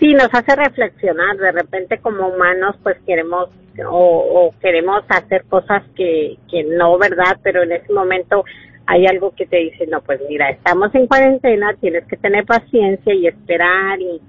[0.00, 1.36] Sí, nos hace reflexionar.
[1.36, 3.50] De repente como humanos pues queremos
[3.86, 7.38] o, queremos hacer cosas que, que no, ¿verdad?
[7.42, 8.44] Pero en ese momento
[8.86, 13.14] hay algo que te dice, no, pues mira, estamos en cuarentena, tienes que tener paciencia
[13.14, 14.20] y esperar y,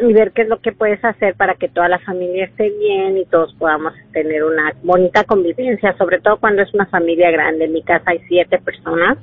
[0.00, 3.16] y ver qué es lo que puedes hacer para que toda la familia esté bien
[3.16, 7.64] y todos podamos tener una bonita convivencia, sobre todo cuando es una familia grande.
[7.64, 9.16] En mi casa hay siete personas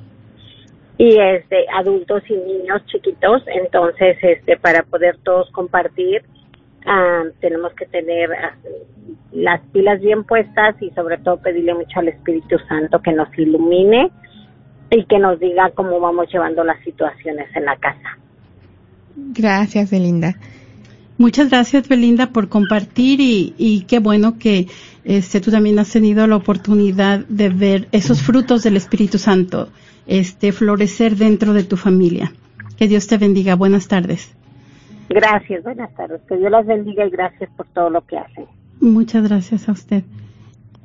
[0.98, 6.22] y este adultos y niños chiquitos, entonces este para poder todos compartir
[6.84, 8.56] Ah, tenemos que tener ah,
[9.32, 14.10] las pilas bien puestas y sobre todo pedirle mucho al Espíritu Santo que nos ilumine
[14.90, 18.18] y que nos diga cómo vamos llevando las situaciones en la casa.
[19.14, 20.36] Gracias, Belinda.
[21.18, 24.66] Muchas gracias, Belinda, por compartir y, y qué bueno que
[25.04, 29.68] este, tú también has tenido la oportunidad de ver esos frutos del Espíritu Santo
[30.06, 32.32] este, florecer dentro de tu familia.
[32.76, 33.54] Que Dios te bendiga.
[33.54, 34.34] Buenas tardes.
[35.08, 36.20] Gracias, buenas tardes.
[36.28, 38.46] Que Dios las bendiga y gracias por todo lo que hacen.
[38.80, 40.02] Muchas gracias a usted.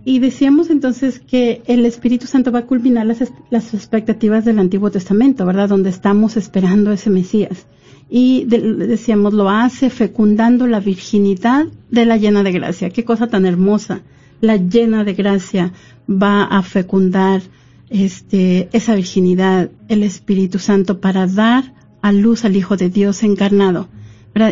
[0.06, 4.90] Y decíamos entonces que el Espíritu Santo va a culminar las, las expectativas del Antiguo
[4.90, 5.68] Testamento, ¿verdad?
[5.68, 7.68] Donde estamos esperando ese Mesías.
[8.10, 12.90] Y decíamos, lo hace fecundando la virginidad de la llena de gracia.
[12.90, 14.00] Qué cosa tan hermosa.
[14.40, 15.74] La llena de gracia
[16.10, 17.42] va a fecundar
[17.90, 23.88] este, esa virginidad, el Espíritu Santo, para dar a luz al Hijo de Dios encarnado.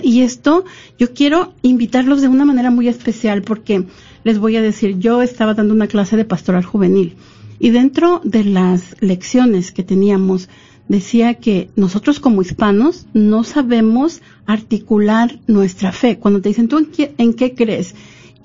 [0.03, 0.65] Y esto
[0.97, 3.86] yo quiero invitarlos de una manera muy especial porque
[4.23, 7.15] les voy a decir, yo estaba dando una clase de pastoral juvenil
[7.59, 10.49] Y dentro de las lecciones que teníamos,
[10.88, 16.17] decía que nosotros como hispanos no sabemos articular nuestra fe.
[16.17, 17.93] Cuando te dicen, ¿tú en qué, en qué crees?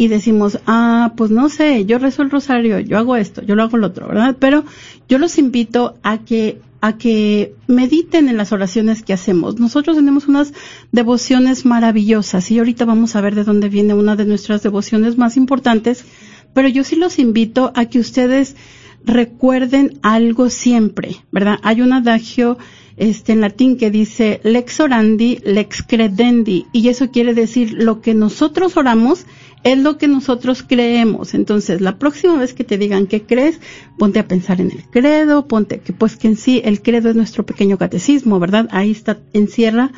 [0.01, 3.65] Y decimos, ah, pues no sé, yo rezo el rosario, yo hago esto, yo lo
[3.65, 4.35] hago lo otro, ¿verdad?
[4.41, 4.65] Pero
[5.11, 9.61] yo los invito a que a que mediten en las oraciones que hacemos.
[9.61, 10.55] Nosotros tenemos unas
[10.91, 15.37] devociones maravillosas y ahorita vamos a ver de dónde viene una de nuestras devociones más
[15.37, 16.07] importantes,
[16.55, 18.57] pero yo sí los invito a que ustedes
[19.05, 21.59] recuerden algo siempre, ¿verdad?
[21.63, 22.57] Hay un adagio
[22.97, 28.15] este, en latín que dice lex orandi, lex credendi, y eso quiere decir lo que
[28.15, 29.27] nosotros oramos
[29.63, 31.35] es lo que nosotros creemos.
[31.35, 33.61] Entonces, la próxima vez que te digan qué crees,
[33.99, 37.17] ponte a pensar en el credo, ponte que pues que en sí el credo es
[37.17, 38.69] nuestro pequeño catecismo, ¿verdad?
[38.71, 39.93] Ahí está, encierra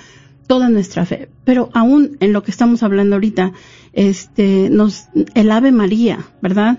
[0.47, 1.29] toda nuestra fe.
[1.45, 3.53] Pero aún en lo que estamos hablando ahorita,
[3.93, 6.79] este, nos, el Ave María, ¿verdad?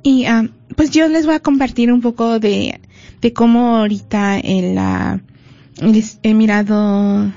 [0.03, 2.78] Y uh, pues yo les voy a compartir un poco de
[3.24, 4.78] de cómo ahorita el,
[6.22, 7.32] he mirado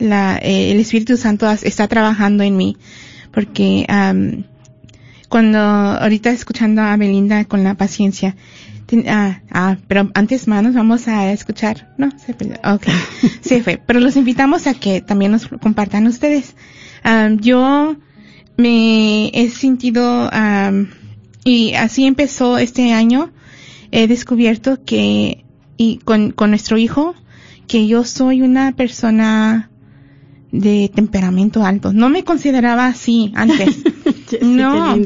[0.00, 2.76] la, eh, el Espíritu Santo está trabajando en mí,
[3.38, 3.86] porque
[5.28, 8.34] cuando ahorita escuchando a Belinda con la paciencia,
[9.06, 12.94] ah, ah, pero antes manos vamos a escuchar, no, se okay,
[13.40, 16.56] se fue, pero los invitamos a que también nos compartan ustedes.
[17.36, 17.94] yo
[18.56, 20.28] me he sentido,
[21.44, 23.30] y así empezó este año,
[23.92, 25.44] he descubierto que,
[25.76, 27.14] y con, con nuestro hijo,
[27.68, 29.70] que yo soy una persona
[30.50, 31.92] de temperamento alto.
[31.92, 33.78] No me consideraba así antes.
[34.42, 34.96] no,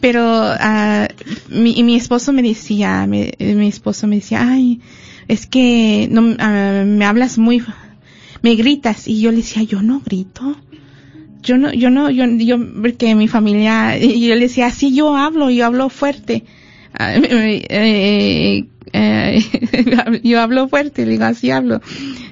[0.00, 1.06] pero uh,
[1.48, 4.80] mi, mi esposo me decía, mi, mi esposo me decía, ay,
[5.26, 7.62] es que no, uh, me hablas muy,
[8.42, 10.56] me gritas y yo le decía, yo no grito.
[11.40, 15.16] Yo no, yo no, yo, yo, porque mi familia, y yo le decía, sí, yo
[15.16, 16.44] hablo, yo hablo fuerte.
[16.92, 21.80] Ah, eh, eh, yo hablo fuerte, digo así hablo,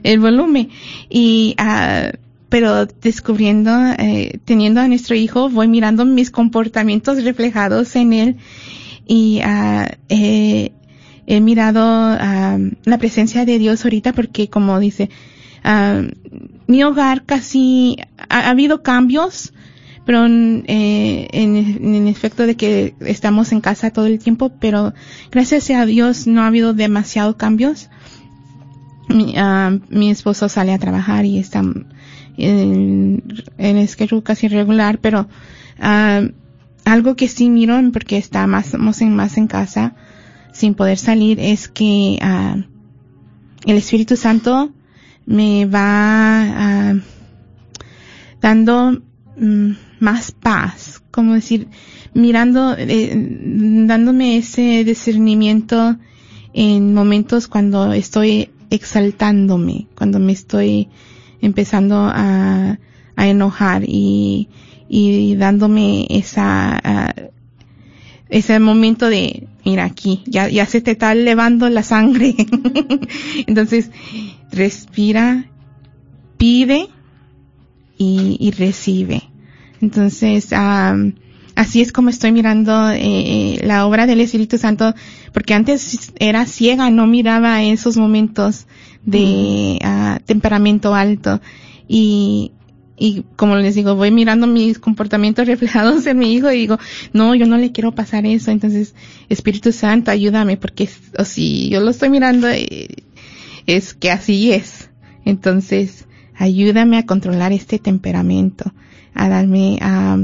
[0.03, 0.71] el volumen.
[1.09, 2.17] Y, uh,
[2.49, 8.37] pero descubriendo, eh, teniendo a nuestro hijo, voy mirando mis comportamientos reflejados en él
[9.07, 9.41] y
[10.09, 10.73] eh,
[11.27, 15.11] he mirado la presencia de Dios ahorita porque como dice,
[16.67, 17.97] mi hogar casi
[18.29, 19.53] ha habido cambios,
[20.05, 24.95] pero eh, en, en, efecto de que estamos en casa todo el tiempo, pero
[25.33, 27.91] gracias a Dios no ha habido demasiados cambios.
[29.09, 31.63] Mi, uh, mi esposo sale a trabajar y está
[32.37, 33.23] en,
[33.59, 35.29] en schedule casi regular, pero
[35.79, 36.29] uh,
[36.85, 39.95] algo que sí miro porque está más, en, más en casa
[40.53, 42.63] sin poder salir es que uh,
[43.67, 44.73] el Espíritu Santo
[45.27, 46.95] me va
[48.41, 49.03] dando
[49.37, 51.69] mm, más paz, como decir,
[52.15, 53.13] mirando, eh,
[53.87, 55.97] dándome ese discernimiento
[56.53, 60.89] en momentos cuando estoy exaltándome, cuando me estoy
[61.41, 62.79] empezando a,
[63.17, 64.49] a enojar y,
[64.89, 66.81] y dándome esa,
[68.29, 72.35] ese momento de, mira aquí, ya, ya se te está elevando la sangre.
[73.47, 73.91] Entonces,
[74.51, 75.47] respira,
[76.37, 76.89] pide
[77.99, 79.23] y, y recibe.
[79.81, 80.53] Entonces,
[81.55, 84.95] así es como estoy mirando eh, eh, la obra del Espíritu Santo,
[85.33, 88.67] porque antes era ciega, no miraba esos momentos
[89.07, 91.41] de ah, temperamento alto.
[91.89, 92.53] Y,
[92.99, 96.79] y como les digo, voy mirando mis comportamientos reflejados en mi hijo y digo,
[97.13, 98.51] no, yo no le quiero pasar eso.
[98.51, 98.95] Entonces,
[99.31, 100.89] Espíritu Santo, ayúdame, porque
[101.19, 102.89] o si yo lo estoy mirando, eh,
[103.67, 104.91] es que así es.
[105.25, 108.73] Entonces, ayúdame a controlar este temperamento,
[109.15, 110.19] a darme, a,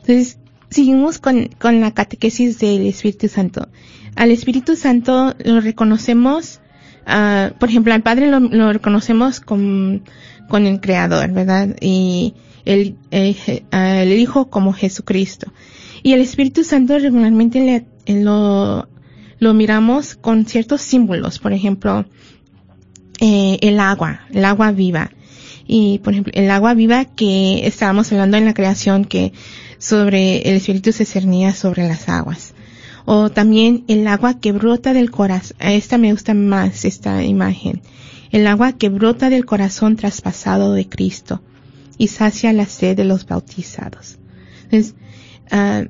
[0.01, 3.69] Entonces, seguimos con, con la catequesis del Espíritu Santo.
[4.15, 6.59] Al Espíritu Santo lo reconocemos
[7.07, 10.03] Uh, por ejemplo, al Padre lo, reconocemos con,
[10.53, 11.75] el Creador, ¿verdad?
[11.81, 12.35] Y
[12.65, 15.51] el, eh, el Hijo como Jesucristo.
[16.03, 17.59] Y el Espíritu Santo regularmente
[18.05, 18.87] le, lo,
[19.39, 22.05] lo miramos con ciertos símbolos, por ejemplo,
[23.19, 25.11] eh, el agua, el agua viva.
[25.67, 29.31] Y, por ejemplo, el agua viva que estábamos hablando en la creación que
[29.77, 32.50] sobre el Espíritu se cernía sobre las aguas
[33.13, 35.57] o también el agua que brota del corazón.
[35.59, 37.81] Esta me gusta más, esta imagen.
[38.31, 41.41] El agua que brota del corazón traspasado de Cristo
[41.97, 44.17] y sacia la sed de los bautizados.
[44.63, 44.95] Entonces,
[45.51, 45.89] uh,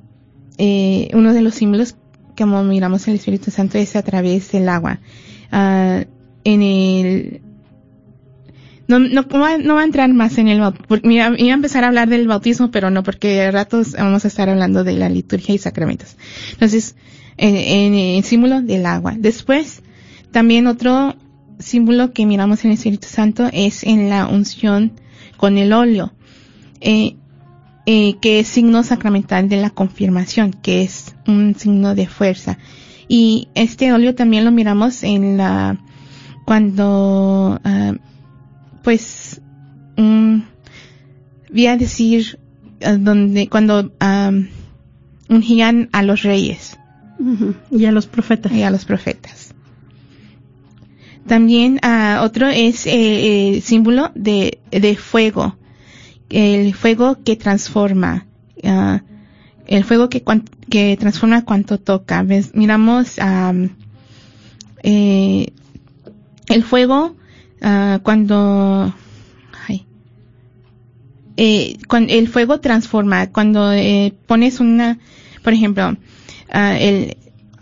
[0.58, 1.96] eh, uno de los símbolos
[2.36, 5.00] que miramos el Espíritu Santo es a través del agua.
[5.54, 6.06] Uh,
[6.44, 7.42] en el
[9.00, 11.12] no, no, no va a entrar más en el bautismo.
[11.12, 14.50] Iba, a empezar a hablar del bautismo, pero no, porque a ratos vamos a estar
[14.50, 16.18] hablando de la liturgia y sacramentos.
[16.52, 16.96] Entonces,
[17.38, 19.16] en, el símbolo del agua.
[19.18, 19.82] Después,
[20.32, 21.16] también otro
[21.60, 24.94] símbolo que miramos en el Espíritu Santo es en la unción
[25.38, 26.14] con el óleo,
[26.82, 27.16] eh,
[27.86, 32.58] eh, que es signo sacramental de la confirmación, que es un signo de fuerza.
[33.08, 35.78] Y este óleo también lo miramos en la,
[36.46, 37.96] cuando uh,
[38.84, 39.42] pues,
[39.98, 40.44] um,
[41.52, 42.40] voy a decir,
[42.86, 44.48] uh, donde, cuando um,
[45.30, 46.78] ungían a los reyes.
[47.70, 48.52] Y a los profetas.
[48.52, 49.54] Y a los profetas.
[51.28, 55.56] También uh, otro es eh, eh, símbolo de, de fuego.
[56.30, 58.26] El fuego que transforma.
[58.64, 59.00] Uh,
[59.68, 60.24] el fuego que,
[60.70, 62.24] que transforma cuanto toca.
[62.24, 62.56] ¿Ves?
[62.56, 63.70] Miramos um,
[64.84, 65.54] eh,
[66.48, 67.16] el fuego
[67.62, 68.94] uh, cuando,
[71.38, 75.00] eh, cuando el fuego transforma, cuando eh, pones una,
[75.44, 77.18] por ejemplo, uh, el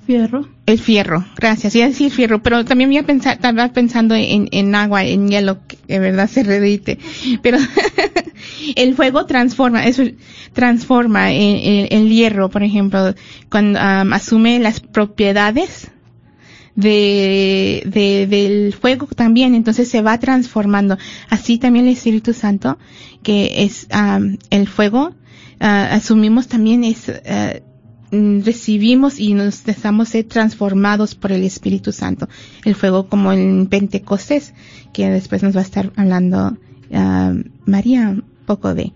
[0.05, 0.49] fierro.
[0.65, 1.75] El fierro, gracias.
[1.75, 5.29] Iba a decir fierro, pero también voy a pensar, estaba pensando en, en agua, en
[5.29, 6.99] hielo, que de verdad se redite.
[7.41, 7.57] Pero
[8.75, 10.03] el fuego transforma, eso
[10.53, 13.13] transforma el, el, hierro, por ejemplo,
[13.49, 15.89] cuando um, asume las propiedades
[16.79, 20.97] de, de, del fuego también, entonces se va transformando.
[21.29, 22.77] Así también el Espíritu Santo,
[23.21, 25.09] que es um, el fuego,
[25.59, 32.29] uh, asumimos también es, uh, recibimos y nos dejamos ser transformados por el Espíritu Santo.
[32.63, 34.53] El fuego como en Pentecostés,
[34.93, 36.57] que después nos va a estar hablando
[36.91, 38.93] uh, María un poco de,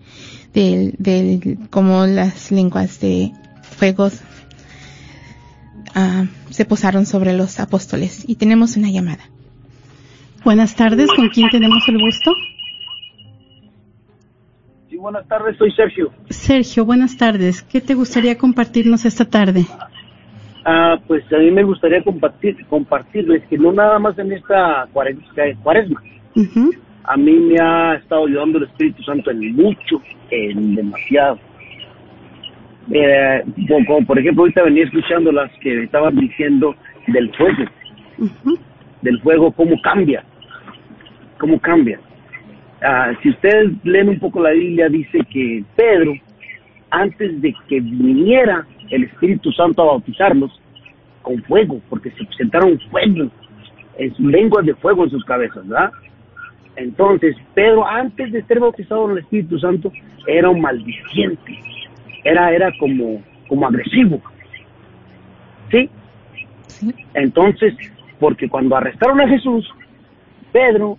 [0.54, 3.32] de, de, como las lenguas de
[3.76, 4.14] fuegos
[5.94, 8.24] uh, se posaron sobre los apóstoles.
[8.28, 9.24] Y tenemos una llamada.
[10.44, 12.30] Buenas tardes, ¿con quién tenemos el gusto?
[14.88, 16.12] Sí, buenas tardes, soy Sergio.
[16.30, 17.62] Sergio, buenas tardes.
[17.62, 19.66] ¿Qué te gustaría compartirnos esta tarde?
[20.64, 26.02] Ah, pues a mí me gustaría compartir, compartirles que no nada más en esta cuaresma.
[27.02, 30.00] A mí me ha estado ayudando el Espíritu Santo en mucho,
[30.30, 31.40] en demasiado
[32.90, 36.74] eh, como, por ejemplo ahorita venía escuchando las que estaban diciendo
[37.06, 37.64] del fuego,
[39.02, 40.24] del fuego, cómo cambia,
[41.38, 41.98] cómo cambia.
[42.82, 46.12] Ah, si ustedes leen un poco la Biblia, dice que Pedro,
[46.90, 50.60] antes de que viniera el Espíritu Santo a bautizarlos,
[51.22, 53.30] con fuego, porque se presentaron fuego,
[53.96, 55.90] en sus lenguas de fuego en sus cabezas, ¿verdad?
[56.76, 59.90] Entonces, Pedro, antes de ser bautizado en el Espíritu Santo,
[60.26, 61.58] era un maldiciente
[62.24, 64.20] era, era como, como agresivo.
[65.70, 65.88] ¿Sí?
[67.14, 67.74] Entonces,
[68.18, 69.68] porque cuando arrestaron a Jesús,
[70.52, 70.98] Pedro,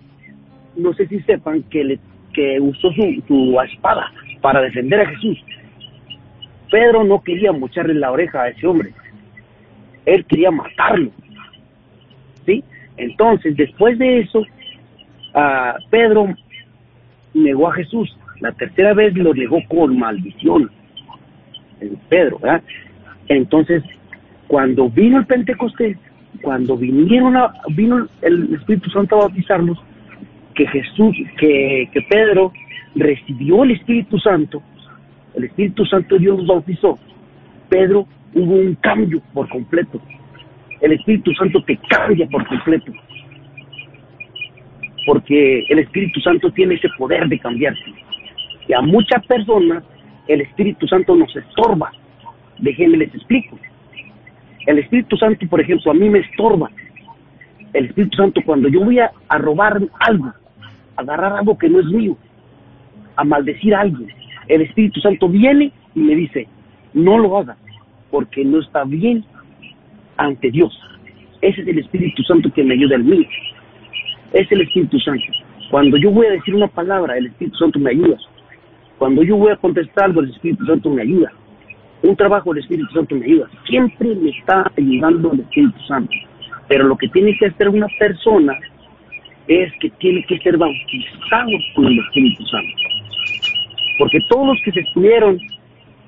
[0.75, 1.99] no sé si sepan que, le,
[2.33, 4.11] que usó su, su espada
[4.41, 5.37] para defender a Jesús.
[6.69, 8.93] Pedro no quería mocharle la oreja a ese hombre.
[10.05, 11.11] Él quería matarlo.
[12.45, 12.63] ¿Sí?
[12.97, 16.35] Entonces, después de eso, uh, Pedro
[17.33, 20.69] negó a Jesús La tercera vez lo negó con maldición.
[22.09, 22.63] Pedro, ¿verdad?
[23.27, 23.83] Entonces,
[24.47, 25.97] cuando vino el Pentecostés,
[26.41, 29.77] cuando vinieron a, vino el Espíritu Santo a bautizarlos,
[30.53, 32.53] que Jesús, que, que Pedro
[32.95, 34.61] recibió el Espíritu Santo,
[35.35, 36.97] el Espíritu Santo Dios bautizó,
[37.69, 39.99] Pedro hubo un cambio por completo.
[40.81, 42.91] El Espíritu Santo te cambia por completo.
[45.05, 47.93] Porque el Espíritu Santo tiene ese poder de cambiarte.
[48.67, 49.83] Y a muchas personas
[50.27, 51.91] el Espíritu Santo nos estorba.
[52.59, 53.57] Déjenme les explico.
[54.65, 56.69] El Espíritu Santo, por ejemplo, a mí me estorba.
[57.73, 60.33] El Espíritu Santo, cuando yo voy a, robar algo,
[60.95, 62.17] a agarrar algo que no es mío,
[63.15, 64.09] a maldecir a alguien,
[64.47, 66.47] el Espíritu Santo viene y me dice,
[66.93, 67.57] no lo hagas,
[68.11, 69.25] porque no está bien
[70.17, 70.73] ante Dios.
[71.41, 73.27] Ese es el Espíritu Santo que me ayuda en mí.
[74.33, 75.25] Es el Espíritu Santo.
[75.69, 78.17] Cuando yo voy a decir una palabra, el Espíritu Santo me ayuda.
[78.97, 81.31] Cuando yo voy a contestar algo, el Espíritu Santo me ayuda.
[82.01, 83.49] Un trabajo, el Espíritu Santo me ayuda.
[83.67, 86.13] Siempre me está ayudando el Espíritu Santo.
[86.67, 88.57] Pero lo que tiene que hacer una persona
[89.47, 92.73] es que tiene que ser bautizado con el Espíritu Santo.
[93.99, 95.39] Porque todos los que se estuvieron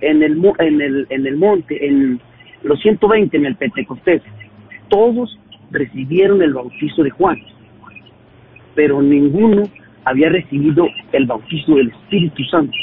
[0.02, 2.20] en el, en el, en el monte, en
[2.64, 4.22] los 120, en el Pentecostés,
[4.90, 5.38] todos
[5.72, 7.42] recibieron el bautizo de Juan.
[8.76, 9.64] Pero ninguno
[10.08, 12.78] había recibido el bautizo del Espíritu Santo.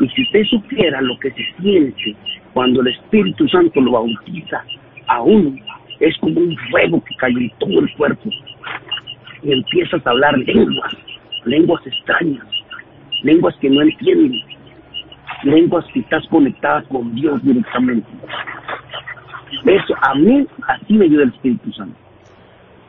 [0.00, 2.14] Y si usted supiera lo que se siente
[2.52, 4.62] cuando el Espíritu Santo lo bautiza
[5.06, 5.56] a uno,
[6.00, 8.30] es como un fuego que cae en todo el cuerpo.
[9.42, 10.96] Y empiezas a hablar lenguas,
[11.44, 12.46] lenguas extrañas,
[13.22, 14.42] lenguas que no entienden,
[15.44, 18.08] lenguas que estás conectada con Dios directamente.
[19.64, 21.96] Eso a mí, así me ayuda el Espíritu Santo.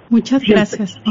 [0.09, 1.01] Muchas gracias.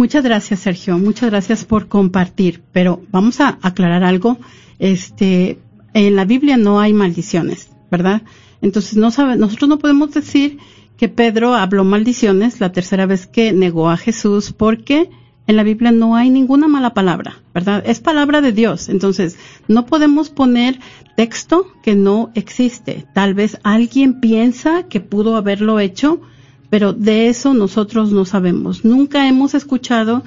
[0.00, 0.98] Muchas gracias, Sergio.
[0.98, 2.62] Muchas gracias por compartir.
[2.72, 4.38] Pero vamos a aclarar algo.
[4.78, 5.58] Este,
[5.92, 8.22] en la Biblia no hay maldiciones, ¿verdad?
[8.62, 10.56] Entonces no sabe, nosotros no podemos decir
[10.96, 15.10] que Pedro habló maldiciones la tercera vez que negó a Jesús porque
[15.46, 17.82] en la Biblia no hay ninguna mala palabra, ¿verdad?
[17.84, 18.88] Es palabra de Dios.
[18.88, 19.36] Entonces,
[19.68, 20.80] no podemos poner
[21.14, 23.06] texto que no existe.
[23.12, 26.22] Tal vez alguien piensa que pudo haberlo hecho,
[26.70, 28.84] pero de eso nosotros no sabemos.
[28.84, 30.22] Nunca hemos escuchado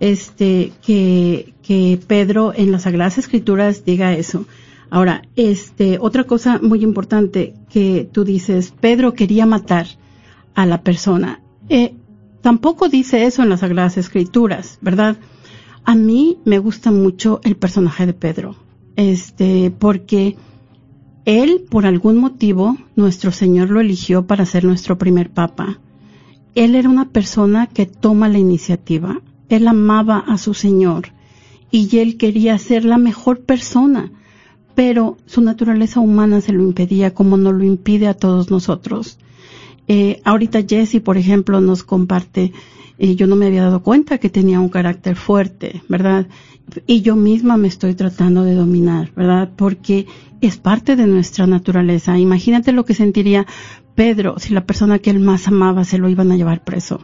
[0.00, 4.46] este que, que Pedro en las Sagradas Escrituras diga eso.
[4.90, 9.86] Ahora, este, otra cosa muy importante que tú dices, Pedro quería matar
[10.54, 11.40] a la persona.
[11.68, 11.94] Eh,
[12.40, 15.16] tampoco dice eso en las Sagradas Escrituras, ¿verdad?
[15.84, 18.56] A mí me gusta mucho el personaje de Pedro,
[18.96, 20.36] este, porque
[21.24, 25.78] él, por algún motivo, nuestro Señor lo eligió para ser nuestro primer papa.
[26.54, 29.20] Él era una persona que toma la iniciativa.
[29.48, 31.08] Él amaba a su Señor
[31.70, 34.12] y él quería ser la mejor persona,
[34.74, 39.18] pero su naturaleza humana se lo impedía como no lo impide a todos nosotros.
[39.88, 42.52] Eh, ahorita Jesse, por ejemplo, nos comparte,
[42.98, 46.26] eh, yo no me había dado cuenta que tenía un carácter fuerte, ¿verdad?
[46.86, 49.50] Y yo misma me estoy tratando de dominar, ¿verdad?
[49.56, 50.06] Porque
[50.42, 52.18] es parte de nuestra naturaleza.
[52.18, 53.46] Imagínate lo que sentiría
[53.94, 57.00] Pedro si la persona que él más amaba se lo iban a llevar preso.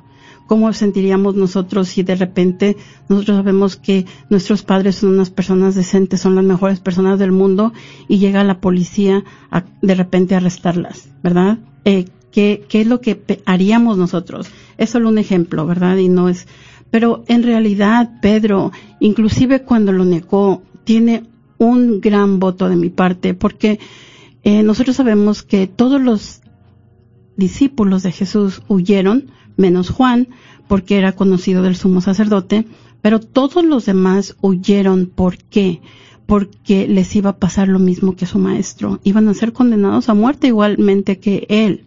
[0.49, 2.77] ¿Cómo sentiríamos nosotros si de repente
[3.09, 7.73] nosotros sabemos que nuestros padres son unas personas decentes, son las mejores personas del mundo
[8.09, 11.59] y llega la policía a de repente a arrestarlas, ¿verdad?
[11.85, 14.49] Eh, ¿qué, ¿Qué es lo que haríamos nosotros?
[14.79, 15.99] Es solo un ejemplo, ¿verdad?
[15.99, 16.49] Y no es,
[16.91, 21.25] pero en realidad Pedro, inclusive cuando lo negó, tiene
[21.59, 23.79] un gran voto de mi parte, porque
[24.45, 26.41] eh, nosotros sabemos que todos los
[27.37, 30.29] discípulos de Jesús huyeron, menos Juan,
[30.69, 32.67] porque era conocido del sumo sacerdote,
[33.01, 35.07] pero todos los demás huyeron.
[35.07, 35.81] ¿Por qué?
[36.27, 39.01] Porque les iba a pasar lo mismo que su maestro.
[39.05, 41.87] Iban a ser condenados a muerte igualmente que él.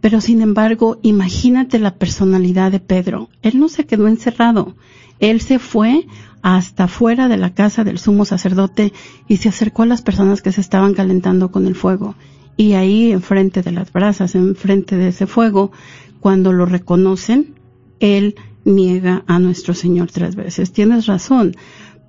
[0.00, 3.28] Pero sin embargo, imagínate la personalidad de Pedro.
[3.42, 4.76] Él no se quedó encerrado.
[5.18, 6.06] Él se fue
[6.48, 8.92] hasta fuera de la casa del sumo sacerdote
[9.26, 12.14] y se acercó a las personas que se estaban calentando con el fuego.
[12.56, 15.72] Y ahí, enfrente de las brasas, enfrente de ese fuego,
[16.20, 17.56] cuando lo reconocen,
[17.98, 20.70] él niega a nuestro Señor tres veces.
[20.70, 21.56] Tienes razón,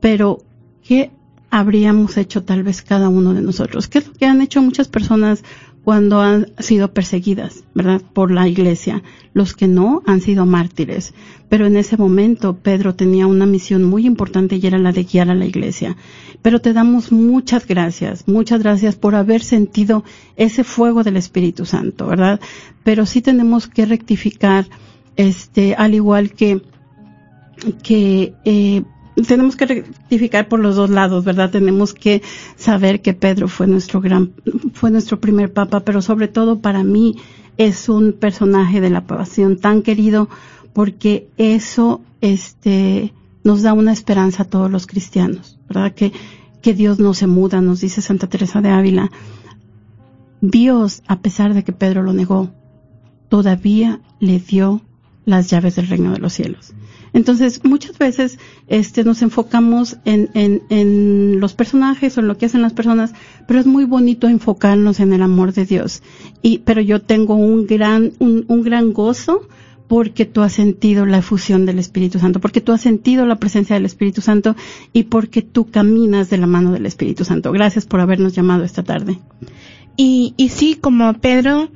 [0.02, 0.44] pero
[0.84, 1.10] ¿qué
[1.50, 3.88] habríamos hecho tal vez cada uno de nosotros?
[3.88, 5.44] ¿Qué es lo que han hecho muchas personas
[5.88, 8.02] cuando han sido perseguidas, ¿verdad?
[8.12, 9.04] Por la iglesia.
[9.32, 11.14] Los que no han sido mártires.
[11.48, 15.30] Pero en ese momento Pedro tenía una misión muy importante y era la de guiar
[15.30, 15.96] a la iglesia.
[16.42, 20.04] Pero te damos muchas gracias, muchas gracias por haber sentido
[20.36, 22.42] ese fuego del Espíritu Santo, ¿verdad?
[22.84, 24.68] Pero sí tenemos que rectificar,
[25.16, 26.64] este, al igual que,
[27.82, 28.84] que, eh,
[29.26, 31.50] tenemos que rectificar por los dos lados, ¿verdad?
[31.50, 32.22] Tenemos que
[32.56, 34.34] saber que Pedro fue nuestro gran,
[34.74, 37.16] fue nuestro primer papa, pero sobre todo para mí
[37.58, 40.30] es un personaje de la pasión tan querido
[40.74, 43.14] porque eso, este,
[43.44, 45.94] nos da una esperanza a todos los cristianos, ¿verdad?
[45.94, 46.12] Que,
[46.62, 49.10] que Dios no se muda, nos dice Santa Teresa de Ávila.
[50.42, 52.52] Dios, a pesar de que Pedro lo negó,
[53.30, 54.82] todavía le dio
[55.26, 56.74] las llaves del reino de los cielos.
[57.18, 58.38] Entonces, muchas veces
[58.68, 63.12] este, nos enfocamos en, en, en, los personajes o en lo que hacen las personas,
[63.48, 66.04] pero es muy bonito enfocarnos en el amor de Dios.
[66.44, 69.48] Y, pero yo tengo un gran, un, un gran gozo
[69.88, 73.76] porque tú has sentido la efusión del Espíritu Santo, porque tú has sentido la presencia
[73.76, 74.56] del Espíritu Santo
[74.94, 77.52] y porque tú caminas de la mano del Espíritu Santo.
[77.52, 79.18] Gracias por habernos llamado esta tarde.
[79.96, 81.72] Y, y sí, como Pedro,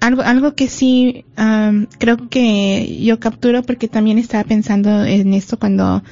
[0.00, 5.58] algo, algo que sí um, creo que yo capturo porque también estaba pensando en esto
[5.58, 6.02] cuando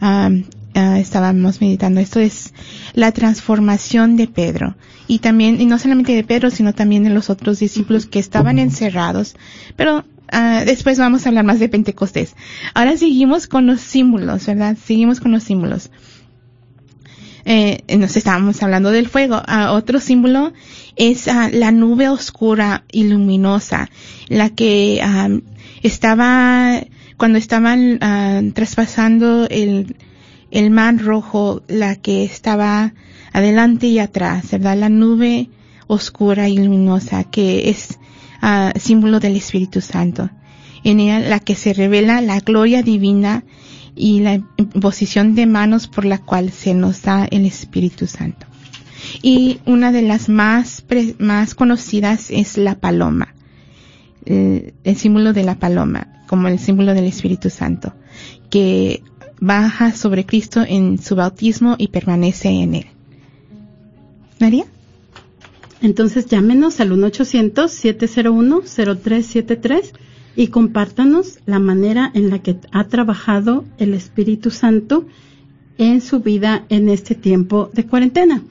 [0.00, 0.42] um,
[0.74, 2.00] estábamos meditando.
[2.00, 2.52] Esto es
[2.94, 4.76] la transformación de Pedro.
[5.06, 8.58] Y también, y no solamente de Pedro, sino también de los otros discípulos que estaban
[8.58, 9.36] encerrados.
[9.76, 12.34] Pero uh, después vamos a hablar más de Pentecostés.
[12.74, 14.76] Ahora seguimos con los símbolos, ¿verdad?
[14.82, 15.90] Seguimos con los símbolos.
[17.46, 19.36] Eh, nos estábamos hablando del fuego.
[19.36, 20.52] Uh, otro símbolo
[20.96, 23.90] es uh, la nube oscura y luminosa,
[24.28, 25.42] la que um,
[25.82, 26.80] estaba
[27.16, 28.00] cuando estaban
[28.54, 29.96] traspasando el,
[30.50, 32.92] el mar rojo, la que estaba
[33.32, 34.76] adelante y atrás, ¿verdad?
[34.76, 35.48] La nube
[35.86, 37.98] oscura y luminosa que es
[38.80, 40.28] símbolo del Espíritu Santo.
[40.82, 43.44] En ella la que se revela la gloria divina
[43.94, 48.46] y la imposición de manos por la cual se nos da el Espíritu Santo.
[49.22, 50.84] Y una de las más,
[51.18, 53.34] más conocidas es la paloma,
[54.24, 57.92] el, el símbolo de la paloma, como el símbolo del Espíritu Santo,
[58.50, 59.02] que
[59.40, 62.86] baja sobre Cristo en su bautismo y permanece en él.
[64.40, 64.64] María.
[65.80, 69.92] Entonces llámenos al 1-800-701-0373
[70.36, 75.06] y compártanos la manera en la que ha trabajado el Espíritu Santo
[75.78, 78.42] en su vida en este tiempo de cuarentena.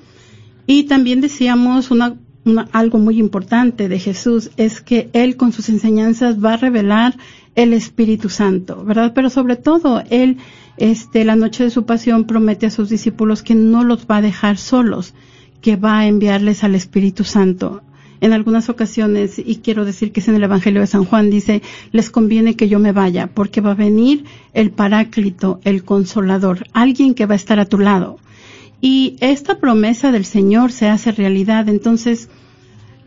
[0.65, 2.15] Y también decíamos una,
[2.45, 7.15] una, algo muy importante de Jesús es que Él con sus enseñanzas va a revelar
[7.55, 9.11] el Espíritu Santo, ¿verdad?
[9.13, 10.37] Pero sobre todo, Él,
[10.77, 14.21] este, la noche de su pasión promete a sus discípulos que no los va a
[14.21, 15.13] dejar solos,
[15.61, 17.81] que va a enviarles al Espíritu Santo.
[18.23, 21.61] En algunas ocasiones, y quiero decir que es en el Evangelio de San Juan, dice,
[21.91, 27.15] les conviene que yo me vaya, porque va a venir el Paráclito, el Consolador, alguien
[27.15, 28.19] que va a estar a tu lado.
[28.79, 31.67] Y esta promesa del Señor se hace realidad.
[31.67, 32.29] Entonces,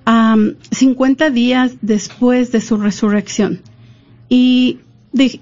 [0.06, 3.62] um, 50 días después de su resurrección.
[4.28, 4.80] Y
[5.14, 5.40] di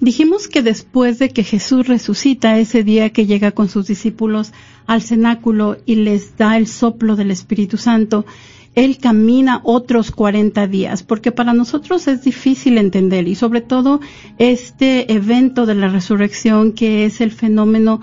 [0.00, 4.52] dijimos que después de que Jesús resucita, ese día que llega con sus discípulos
[4.86, 8.26] al cenáculo y les da el soplo del Espíritu Santo,
[8.74, 14.00] Él camina otros 40 días, porque para nosotros es difícil entender y sobre todo
[14.38, 18.00] este evento de la resurrección que es el fenómeno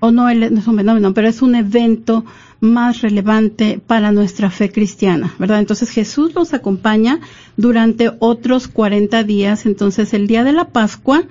[0.00, 2.24] o no, no es un fenómeno, pero es un evento
[2.60, 5.60] más relevante para nuestra fe cristiana, ¿verdad?
[5.60, 7.20] Entonces Jesús los acompaña
[7.56, 9.66] durante otros 40 días.
[9.66, 11.24] Entonces el día de la Pascua,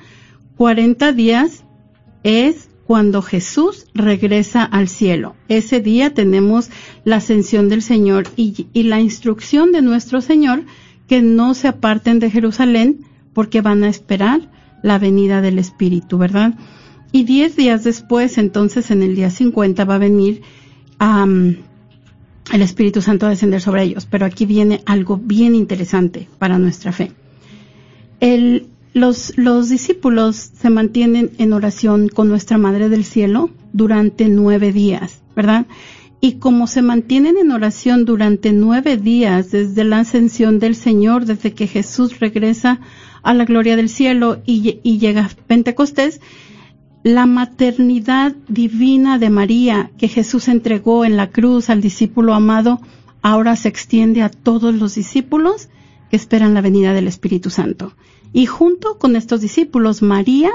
[0.57, 1.63] 40 días
[2.23, 5.35] es cuando Jesús regresa al cielo.
[5.47, 6.71] Ese día tenemos
[7.03, 10.63] la ascensión del Señor y, la instrucción de nuestro Señor
[11.07, 14.49] que no se aparten de Jerusalén porque van a esperar
[14.81, 16.55] la venida del Espíritu, ¿verdad?
[17.11, 20.41] Y diez días después, entonces en el día 50 va a venir
[20.99, 24.07] el Espíritu Santo a descender sobre ellos.
[24.07, 27.11] Pero aquí viene algo bien interesante para nuestra fe.
[28.19, 34.71] El, los, los discípulos se mantienen en oración con nuestra Madre del Cielo durante nueve
[34.71, 35.65] días, ¿verdad?
[36.21, 41.53] Y como se mantienen en oración durante nueve días desde la ascensión del Señor, desde
[41.53, 42.79] que Jesús regresa
[43.21, 46.19] a la gloria del cielo y, y llega Pentecostés,
[47.03, 52.81] la maternidad divina de María que Jesús entregó en la cruz al discípulo amado
[53.21, 55.69] ahora se extiende a todos los discípulos
[56.09, 57.93] que esperan la venida del Espíritu Santo.
[58.34, 60.51] Y junto con estos discípulos, María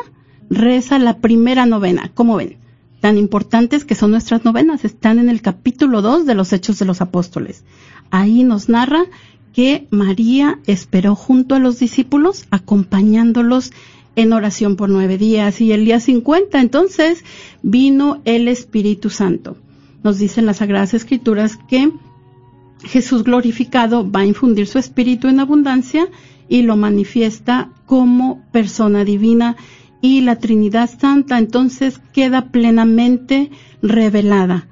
[0.51, 2.11] reza la primera novena.
[2.15, 2.57] ¿Cómo ven?
[3.01, 4.85] Tan importantes que son nuestras novenas.
[4.85, 7.65] Están en el capítulo 2 de los Hechos de los Apóstoles.
[8.11, 9.05] Ahí nos narra
[9.53, 13.73] que María esperó junto a los discípulos, acompañándolos
[14.17, 17.25] en oración por nueve días y el día 50 entonces
[17.63, 19.57] vino el Espíritu Santo.
[20.03, 21.91] Nos dicen las Sagradas Escrituras que
[22.85, 26.09] Jesús glorificado va a infundir su Espíritu en abundancia
[26.49, 29.57] y lo manifiesta como persona divina
[30.01, 34.69] y la Trinidad Santa entonces queda plenamente revelada.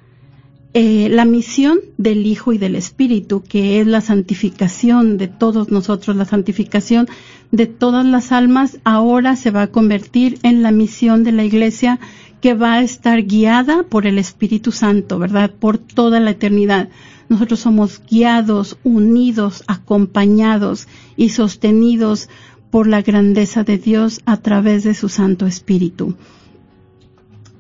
[0.74, 6.16] Eh, la misión del Hijo y del Espíritu, que es la santificación de todos nosotros,
[6.16, 7.08] la santificación
[7.50, 12.00] de todas las almas, ahora se va a convertir en la misión de la Iglesia
[12.42, 15.52] que va a estar guiada por el Espíritu Santo, ¿verdad?
[15.52, 16.88] Por toda la eternidad.
[17.28, 22.28] Nosotros somos guiados, unidos, acompañados y sostenidos
[22.70, 26.16] por la grandeza de Dios a través de su Santo Espíritu.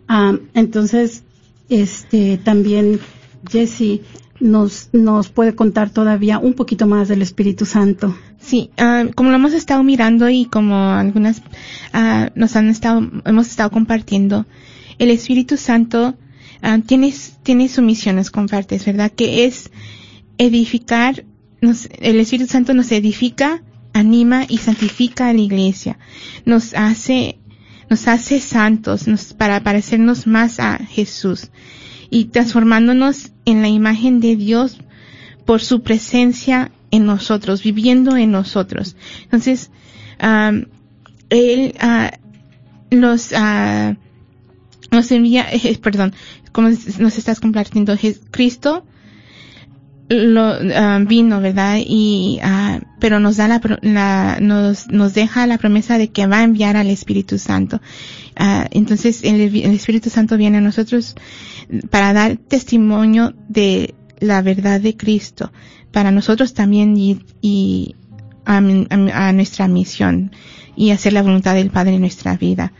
[0.08, 1.22] Ah, entonces,
[1.68, 2.98] este, también
[3.48, 4.00] Jesse
[4.40, 8.16] nos, nos puede contar todavía un poquito más del Espíritu Santo.
[8.40, 13.48] Sí, ah, como lo hemos estado mirando y como algunas uh, nos han estado, hemos
[13.48, 14.46] estado compartiendo,
[14.98, 16.16] el Espíritu Santo
[16.86, 17.12] tiene,
[17.42, 19.10] tiene su misión, nos compartes, ¿verdad?
[19.10, 19.70] Que es
[20.38, 21.24] edificar,
[21.60, 23.62] nos, el Espíritu Santo nos edifica,
[23.92, 25.98] anima y santifica a la iglesia.
[26.44, 27.38] Nos hace
[27.92, 29.04] nos hace santos
[29.36, 31.50] para parecernos más a Jesús
[32.08, 34.78] y transformándonos en la imagen de Dios
[35.44, 38.96] por su presencia en nosotros, viviendo en nosotros.
[39.24, 39.70] Entonces,
[41.28, 43.32] Él uh, nos,
[44.92, 46.14] nos envía, eh, perdón,
[46.52, 47.96] como nos estás compartiendo,
[48.30, 48.84] Cristo
[50.08, 51.78] lo um, vino, ¿verdad?
[51.84, 56.38] Y uh, pero nos da la, la, nos nos deja la promesa de que va
[56.38, 57.80] a enviar al Espíritu Santo.
[58.38, 61.14] Uh, entonces el, el, Espíritu Santo viene a nosotros
[61.90, 65.50] para dar testimonio de la verdad de Cristo
[65.92, 67.94] para nosotros también y, y
[68.44, 70.32] a, a, a, nuestra misión
[70.74, 72.72] y hacer la voluntad del Padre en nuestra vida.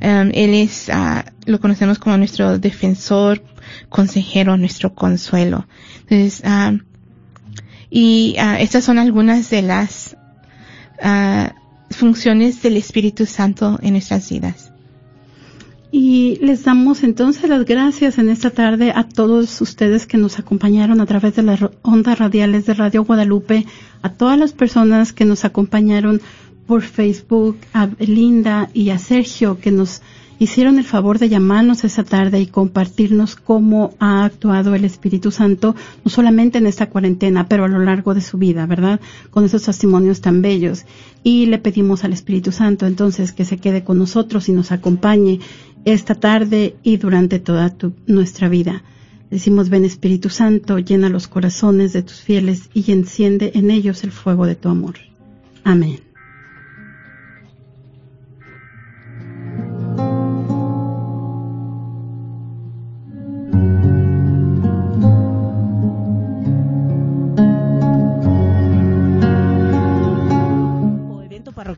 [0.00, 3.42] Um, él es, uh, lo conocemos como nuestro defensor,
[3.88, 5.66] consejero, nuestro consuelo.
[6.08, 6.78] Entonces, uh,
[7.90, 10.16] y uh, estas son algunas de las
[11.90, 14.72] funciones del Espíritu Santo en nuestras vidas.
[15.96, 21.00] Y les damos entonces las gracias en esta tarde a todos ustedes que nos acompañaron
[21.00, 23.64] a través de las ondas radiales de Radio Guadalupe,
[24.02, 26.20] a todas las personas que nos acompañaron
[26.66, 30.02] por Facebook, a Linda y a Sergio que nos
[30.38, 35.74] hicieron el favor de llamarnos esa tarde y compartirnos cómo ha actuado el Espíritu Santo,
[36.04, 39.00] no solamente en esta cuarentena, pero a lo largo de su vida, ¿verdad?
[39.30, 40.84] Con esos testimonios tan bellos.
[41.22, 45.40] Y le pedimos al Espíritu Santo entonces que se quede con nosotros y nos acompañe
[45.84, 47.74] esta tarde y durante toda
[48.06, 48.82] nuestra vida.
[49.30, 54.12] Decimos, ven Espíritu Santo, llena los corazones de tus fieles y enciende en ellos el
[54.12, 54.94] fuego de tu amor.
[55.64, 56.03] Amén.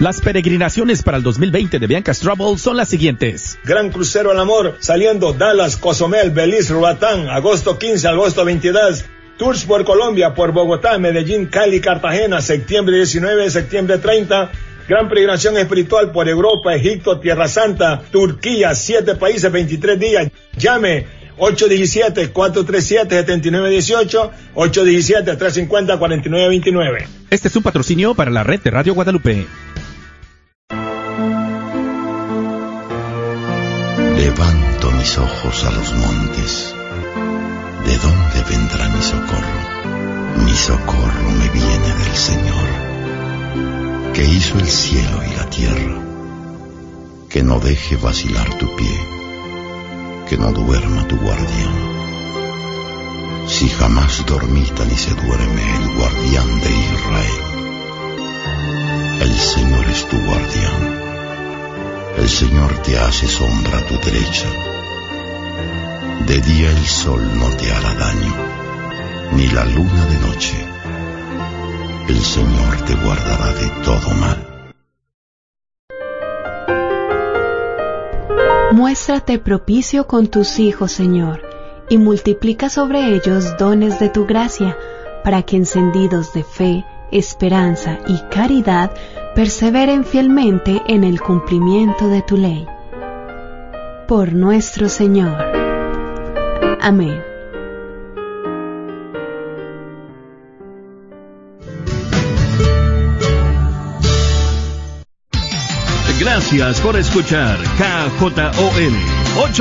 [0.00, 3.58] Las peregrinaciones para el 2020 de Bianca's Trouble son las siguientes.
[3.64, 9.04] Gran Crucero al Amor, saliendo Dallas, Cozumel, Belice, Ruatán, agosto 15, agosto 22.
[9.38, 14.52] Tours por Colombia, por Bogotá, Medellín, Cali, Cartagena, septiembre 19, septiembre 30.
[14.88, 20.30] Gran peregrinación espiritual por Europa, Egipto, Tierra Santa, Turquía, siete países, 23 días.
[20.56, 21.06] Llame
[21.38, 27.06] 817-437-7918, 817-350-4929.
[27.30, 29.44] Este es un patrocinio para la red de Radio Guadalupe.
[34.18, 36.74] Levanto mis ojos a los montes.
[37.86, 39.60] ¿De dónde vendrá mi socorro?
[40.44, 42.68] Mi socorro me viene del Señor,
[44.14, 46.02] que hizo el cielo y la tierra.
[47.28, 49.00] Que no deje vacilar tu pie,
[50.28, 51.76] que no duerma tu guardián.
[53.46, 57.40] Si jamás dormita ni se duerme el guardián de Israel,
[59.20, 61.07] el Señor es tu guardián
[62.16, 64.48] el Señor te hace sombra a tu derecha.
[66.26, 68.34] De día el sol no te hará daño,
[69.32, 70.56] ni la luna de noche.
[72.08, 74.44] El Señor te guardará de todo mal.
[78.72, 81.42] Muéstrate propicio con tus hijos, Señor,
[81.88, 84.76] y multiplica sobre ellos dones de tu gracia,
[85.24, 88.90] para que encendidos de fe, esperanza y caridad
[89.34, 92.66] perseveren fielmente en el cumplimiento de tu ley.
[94.06, 95.36] Por nuestro Señor.
[96.80, 97.22] Amén.
[106.18, 108.94] Gracias por escuchar KJON